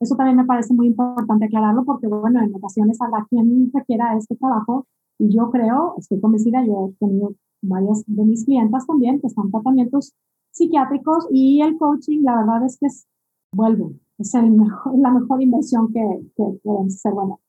Eso 0.00 0.16
también 0.16 0.38
me 0.38 0.44
parece 0.44 0.74
muy 0.74 0.88
importante 0.88 1.44
aclararlo 1.44 1.84
porque, 1.84 2.08
bueno, 2.08 2.42
en 2.42 2.52
ocasiones 2.52 3.00
habrá 3.00 3.24
quien 3.30 3.70
requiera 3.72 4.16
este 4.18 4.34
trabajo 4.34 4.88
y 5.20 5.32
yo 5.32 5.50
creo, 5.52 5.94
estoy 5.98 6.20
convencida, 6.20 6.66
yo 6.66 6.90
he 6.90 6.98
tenido 6.98 7.34
varias 7.62 8.02
de 8.08 8.24
mis 8.24 8.44
clientas 8.44 8.86
también 8.88 9.20
que 9.20 9.28
están 9.28 9.52
tratamientos 9.52 10.14
psiquiátricos 10.56 11.26
y 11.30 11.60
el 11.60 11.76
coaching, 11.76 12.22
la 12.22 12.36
verdad 12.36 12.64
es 12.64 12.78
que 12.78 12.86
es, 12.86 13.06
vuelve, 13.52 13.94
es 14.18 14.34
el 14.34 14.50
mejor, 14.50 14.98
la 14.98 15.10
mejor 15.10 15.42
inversión 15.42 15.92
que, 15.92 16.00
que 16.36 16.70
hacer. 16.86 17.12
Bueno, 17.12 17.40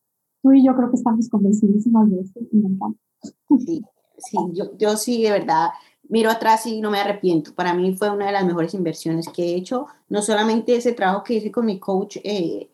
tú 0.41 0.51
y 0.51 0.65
yo 0.65 0.75
creo 0.75 0.89
que 0.89 0.97
estamos 0.97 1.29
convencidísimas 1.29 2.09
de 2.09 2.19
esto 2.19 2.39
y 2.51 2.57
me 2.57 2.69
encanta. 2.69 2.99
Sí, 3.59 3.81
sí 4.17 4.37
yo, 4.53 4.77
yo 4.77 4.97
sí, 4.97 5.23
de 5.23 5.31
verdad, 5.31 5.69
miro 6.09 6.29
atrás 6.29 6.65
y 6.65 6.81
no 6.81 6.91
me 6.91 6.99
arrepiento. 6.99 7.55
Para 7.55 7.73
mí 7.73 7.93
fue 7.93 8.09
una 8.09 8.25
de 8.25 8.33
las 8.33 8.45
mejores 8.45 8.73
inversiones 8.73 9.29
que 9.29 9.43
he 9.43 9.55
hecho, 9.55 9.87
no 10.09 10.21
solamente 10.21 10.75
ese 10.75 10.91
trabajo 10.91 11.23
que 11.23 11.35
hice 11.35 11.51
con 11.51 11.65
mi 11.65 11.79
coach 11.79 12.17
eh, 12.23 12.69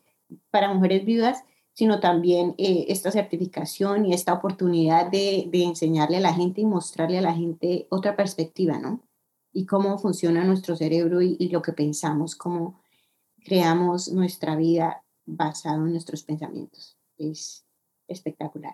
para 0.49 0.73
mujeres 0.73 1.05
viudas, 1.05 1.43
sino 1.73 1.99
también 1.99 2.55
eh, 2.57 2.85
esta 2.89 3.11
certificación 3.11 4.05
y 4.05 4.13
esta 4.13 4.33
oportunidad 4.33 5.09
de, 5.11 5.47
de, 5.51 5.63
enseñarle 5.63 6.17
a 6.17 6.21
la 6.21 6.33
gente 6.33 6.61
y 6.61 6.65
mostrarle 6.65 7.17
a 7.17 7.23
la 7.23 7.33
gente 7.33 7.87
otra 7.89 8.15
perspectiva, 8.15 8.77
¿no? 8.77 8.99
Y 9.53 9.65
cómo 9.65 9.97
funciona 9.99 10.43
nuestro 10.43 10.75
cerebro 10.75 11.21
y, 11.21 11.49
lo 11.49 11.61
que 11.61 11.73
pensamos, 11.73 12.35
cómo 12.35 12.81
creamos 13.45 14.11
nuestra 14.11 14.55
vida 14.55 15.03
basado 15.25 15.85
en 15.85 15.91
nuestros 15.91 16.23
pensamientos. 16.23 16.97
Es 17.17 17.65
espectacular. 18.07 18.73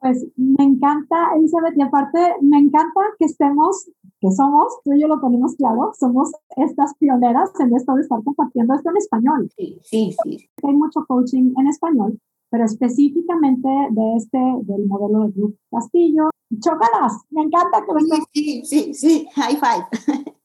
Pues 0.00 0.26
me 0.36 0.64
encanta, 0.64 1.16
Elizabeth, 1.36 1.76
y 1.76 1.82
aparte 1.82 2.18
me 2.40 2.58
encanta 2.58 3.00
que 3.18 3.26
estemos, 3.26 3.88
que 4.20 4.30
somos, 4.32 4.80
tú 4.84 4.92
y 4.94 5.00
yo 5.00 5.08
lo 5.08 5.20
tenemos 5.20 5.54
claro, 5.56 5.92
somos 5.98 6.32
estas 6.56 6.94
pioneras 6.96 7.50
en 7.60 7.74
esto 7.74 7.94
de 7.94 8.02
estar 8.02 8.22
compartiendo 8.24 8.74
esto 8.74 8.90
en 8.90 8.96
español. 8.96 9.50
Sí, 9.56 9.78
sí, 9.84 10.16
sí. 10.24 10.48
Hay 10.62 10.74
mucho 10.74 11.04
coaching 11.06 11.52
en 11.56 11.66
español, 11.68 12.18
pero 12.50 12.64
específicamente 12.64 13.68
de 13.90 14.16
este, 14.16 14.38
del 14.62 14.86
modelo 14.86 15.26
de 15.26 15.32
Grupo 15.32 15.58
Castillo. 15.70 16.30
Chócalas, 16.60 17.24
me 17.30 17.42
encanta 17.42 17.84
que 17.84 17.94
me 17.94 18.00
Sí, 18.32 18.62
sí, 18.64 18.94
sí, 18.94 19.28
high 19.34 19.56
five. 19.56 19.86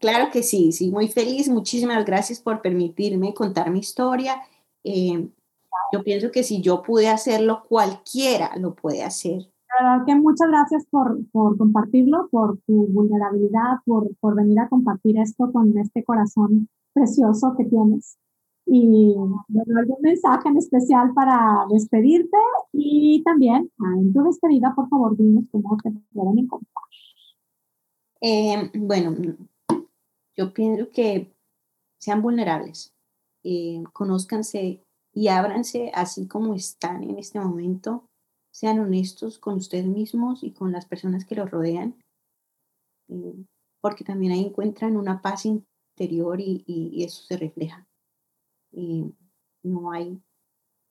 claro 0.00 0.30
que 0.30 0.42
sí, 0.42 0.72
sí, 0.72 0.90
muy 0.90 1.08
feliz. 1.08 1.48
Muchísimas 1.48 2.04
gracias 2.04 2.40
por 2.40 2.60
permitirme 2.60 3.34
contar 3.34 3.70
mi 3.70 3.80
historia. 3.80 4.42
Eh, 4.84 5.28
yo 5.92 6.02
pienso 6.02 6.30
que 6.30 6.42
si 6.42 6.60
yo 6.60 6.82
pude 6.82 7.08
hacerlo, 7.08 7.64
cualquiera 7.68 8.56
lo 8.56 8.74
puede 8.74 9.02
hacer. 9.02 9.50
La 9.78 9.90
verdad 9.90 10.06
que 10.06 10.14
muchas 10.14 10.48
gracias 10.48 10.86
por, 10.90 11.18
por 11.30 11.56
compartirlo, 11.56 12.28
por 12.30 12.58
tu 12.66 12.86
vulnerabilidad, 12.86 13.80
por, 13.84 14.14
por 14.20 14.34
venir 14.34 14.58
a 14.60 14.68
compartir 14.68 15.18
esto 15.18 15.50
con 15.52 15.76
este 15.78 16.04
corazón 16.04 16.68
precioso 16.92 17.54
que 17.56 17.64
tienes. 17.64 18.16
Y 18.68 19.14
bueno, 19.14 19.44
algún 19.78 19.98
mensaje 20.00 20.48
en 20.48 20.56
especial 20.56 21.14
para 21.14 21.66
despedirte 21.70 22.36
y 22.72 23.22
también 23.22 23.70
ah, 23.78 23.94
en 23.96 24.12
tu 24.12 24.24
despedida, 24.24 24.74
por 24.74 24.88
favor, 24.88 25.16
dinos 25.16 25.44
cómo 25.52 25.76
te 25.76 25.92
pueden 26.12 26.40
encontrar. 26.40 26.84
Eh, 28.20 28.70
bueno, 28.74 29.14
yo 30.36 30.52
pienso 30.52 30.90
que 30.90 31.32
sean 32.00 32.22
vulnerables, 32.22 32.92
eh, 33.44 33.84
conózcanse 33.92 34.82
y 35.14 35.28
ábranse 35.28 35.92
así 35.94 36.26
como 36.26 36.54
están 36.54 37.04
en 37.04 37.18
este 37.18 37.38
momento, 37.38 38.08
sean 38.50 38.80
honestos 38.80 39.38
con 39.38 39.54
ustedes 39.54 39.86
mismos 39.86 40.42
y 40.42 40.50
con 40.50 40.72
las 40.72 40.86
personas 40.86 41.24
que 41.24 41.36
los 41.36 41.48
rodean, 41.52 41.94
eh, 43.08 43.44
porque 43.80 44.02
también 44.02 44.32
ahí 44.32 44.44
encuentran 44.44 44.96
una 44.96 45.22
paz 45.22 45.46
interior 45.46 46.40
y 46.40 47.04
eso 47.04 47.22
se 47.22 47.36
refleja 47.36 47.86
no 49.62 49.90
hay, 49.90 50.20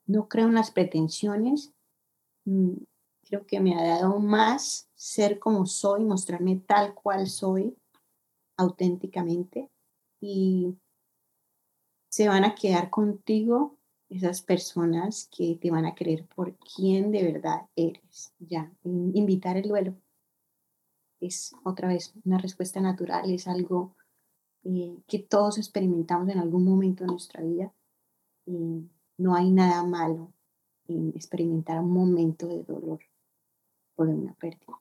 no 0.06 0.28
creo 0.28 0.48
en 0.48 0.56
las 0.56 0.72
pretensiones. 0.72 1.74
Mm, 2.46 2.74
creo 3.24 3.46
que 3.46 3.60
me 3.60 3.76
ha 3.76 3.84
dado 3.84 4.20
más 4.20 4.90
ser 4.96 5.40
como 5.40 5.66
soy, 5.66 6.04
mostrarme 6.04 6.58
tal 6.58 6.94
cual 6.94 7.28
soy 7.28 7.76
auténticamente 8.58 9.70
y 10.22 10.76
se 12.10 12.28
van 12.28 12.46
a 12.46 12.56
quedar 12.56 12.90
contigo 12.90 13.78
esas 14.10 14.42
personas 14.42 15.28
que 15.36 15.56
te 15.56 15.72
van 15.72 15.86
a 15.86 15.96
querer 15.96 16.26
por 16.28 16.56
quien 16.58 17.12
de 17.12 17.24
verdad 17.24 17.68
eres. 17.76 18.34
Ya, 18.40 18.72
invitar 18.84 19.58
el 19.58 19.68
duelo 19.68 19.96
es 21.20 21.56
otra 21.64 21.88
vez 21.88 22.14
una 22.24 22.38
respuesta 22.38 22.80
natural, 22.80 23.32
es 23.32 23.48
algo 23.48 23.96
eh, 24.64 24.98
que 25.08 25.20
todos 25.20 25.58
experimentamos 25.58 26.30
en 26.30 26.40
algún 26.40 26.66
momento 26.66 27.04
de 27.04 27.12
nuestra 27.12 27.42
vida. 27.44 27.74
Y 28.46 28.90
no 29.18 29.36
hay 29.36 29.52
nada 29.52 29.84
malo 29.84 30.32
en 30.88 31.10
experimentar 31.16 31.80
un 31.80 31.92
momento 31.92 32.48
de 32.48 32.64
dolor 32.64 33.00
o 33.96 34.06
de 34.06 34.14
una 34.14 34.34
pérdida. 34.36 34.80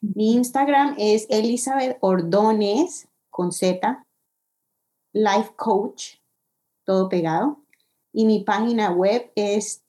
Mi 0.00 0.34
Instagram 0.34 0.96
es 0.98 1.26
Elizabeth 1.30 1.96
Ordones 2.00 3.08
con 3.30 3.52
Z, 3.52 4.04
Life 5.12 5.52
Coach, 5.56 6.16
todo 6.84 7.08
pegado. 7.08 7.60
Y 8.12 8.26
mi 8.26 8.44
página 8.44 8.90
web 8.90 9.30
es 9.36 9.84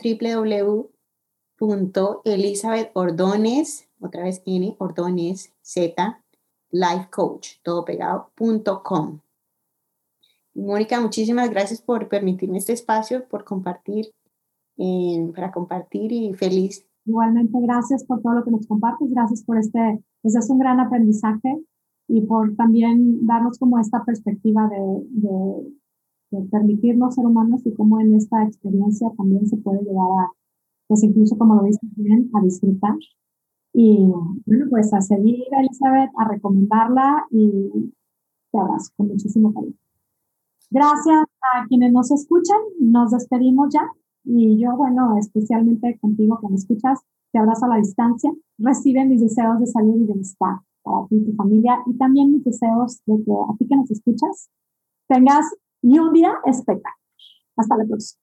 www.elizabethordones, 1.59 3.89
otra 3.99 4.23
vez 4.23 4.41
N, 4.45 4.75
Ordones, 4.79 5.51
Z, 5.61 6.23
lifecoach, 6.73 7.61
todo 7.63 7.85
pegado.com. 7.85 9.21
Mónica, 10.55 11.01
muchísimas 11.01 11.49
gracias 11.49 11.81
por 11.81 12.07
permitirme 12.07 12.59
este 12.59 12.73
espacio, 12.73 13.27
por 13.27 13.43
compartir, 13.43 14.07
eh, 14.77 15.31
para 15.35 15.51
compartir 15.51 16.11
y 16.11 16.33
feliz. 16.33 16.85
Igualmente, 17.05 17.59
gracias 17.61 18.03
por 18.05 18.21
todo 18.21 18.33
lo 18.33 18.43
que 18.43 18.51
nos 18.51 18.67
compartes, 18.67 19.11
gracias 19.11 19.43
por 19.43 19.57
este, 19.57 20.03
pues 20.21 20.35
es 20.35 20.49
un 20.49 20.59
gran 20.59 20.79
aprendizaje 20.79 21.61
y 22.07 22.21
por 22.21 22.55
también 22.55 23.25
darnos 23.25 23.57
como 23.57 23.79
esta 23.79 24.03
perspectiva 24.05 24.69
de, 24.69 25.73
permitirnos 26.49 27.13
ser 27.13 27.27
humanos 27.27 27.61
y 27.63 27.73
cómo 27.75 27.99
en 27.99 28.15
esta 28.15 28.43
experiencia 28.43 29.11
también 29.15 29.45
se 29.45 29.57
puede 29.57 29.83
llegar 29.83 30.07
a, 30.19 30.31
pues 30.87 31.03
incluso 31.03 31.37
como 31.37 31.55
lo 31.55 31.63
dices 31.63 31.87
bien, 31.95 32.31
a 32.33 32.41
disfrutar 32.41 32.95
y 33.71 34.11
bueno, 34.45 34.65
pues 34.71 34.91
a 34.93 35.01
seguir 35.01 35.45
a 35.55 35.61
Elizabeth, 35.61 36.09
a 36.17 36.27
recomendarla 36.27 37.27
y 37.29 37.93
te 38.51 38.59
abrazo 38.59 38.91
con 38.97 39.09
muchísimo 39.09 39.53
cariño. 39.53 39.82
Gracias 40.73 41.25
a 41.53 41.67
quienes 41.67 41.93
nos 41.93 42.09
escuchan, 42.09 42.57
nos 42.79 43.11
despedimos 43.11 43.71
ya 43.71 43.87
y 44.23 44.59
yo, 44.59 44.75
bueno, 44.75 45.15
especialmente 45.19 45.99
contigo 46.01 46.39
que 46.41 46.49
me 46.49 46.55
escuchas, 46.55 46.99
te 47.31 47.37
abrazo 47.37 47.65
a 47.65 47.67
la 47.67 47.75
distancia, 47.75 48.31
recibe 48.57 49.05
mis 49.05 49.21
deseos 49.21 49.59
de 49.59 49.67
salud 49.67 49.97
y 49.97 50.05
bienestar 50.05 50.55
para 50.81 51.05
ti 51.09 51.17
y 51.17 51.25
tu 51.25 51.35
familia 51.35 51.77
y 51.85 51.95
también 51.95 52.31
mis 52.31 52.43
deseos 52.43 53.03
de 53.05 53.23
que 53.23 53.31
a 53.31 53.55
ti 53.55 53.67
que 53.67 53.75
nos 53.75 53.91
escuchas 53.91 54.49
tengas 55.07 55.45
un 55.83 56.11
día 56.11 56.33
espectacular. 56.43 56.95
Hasta 57.55 57.77
la 57.77 57.85
próxima. 57.85 58.22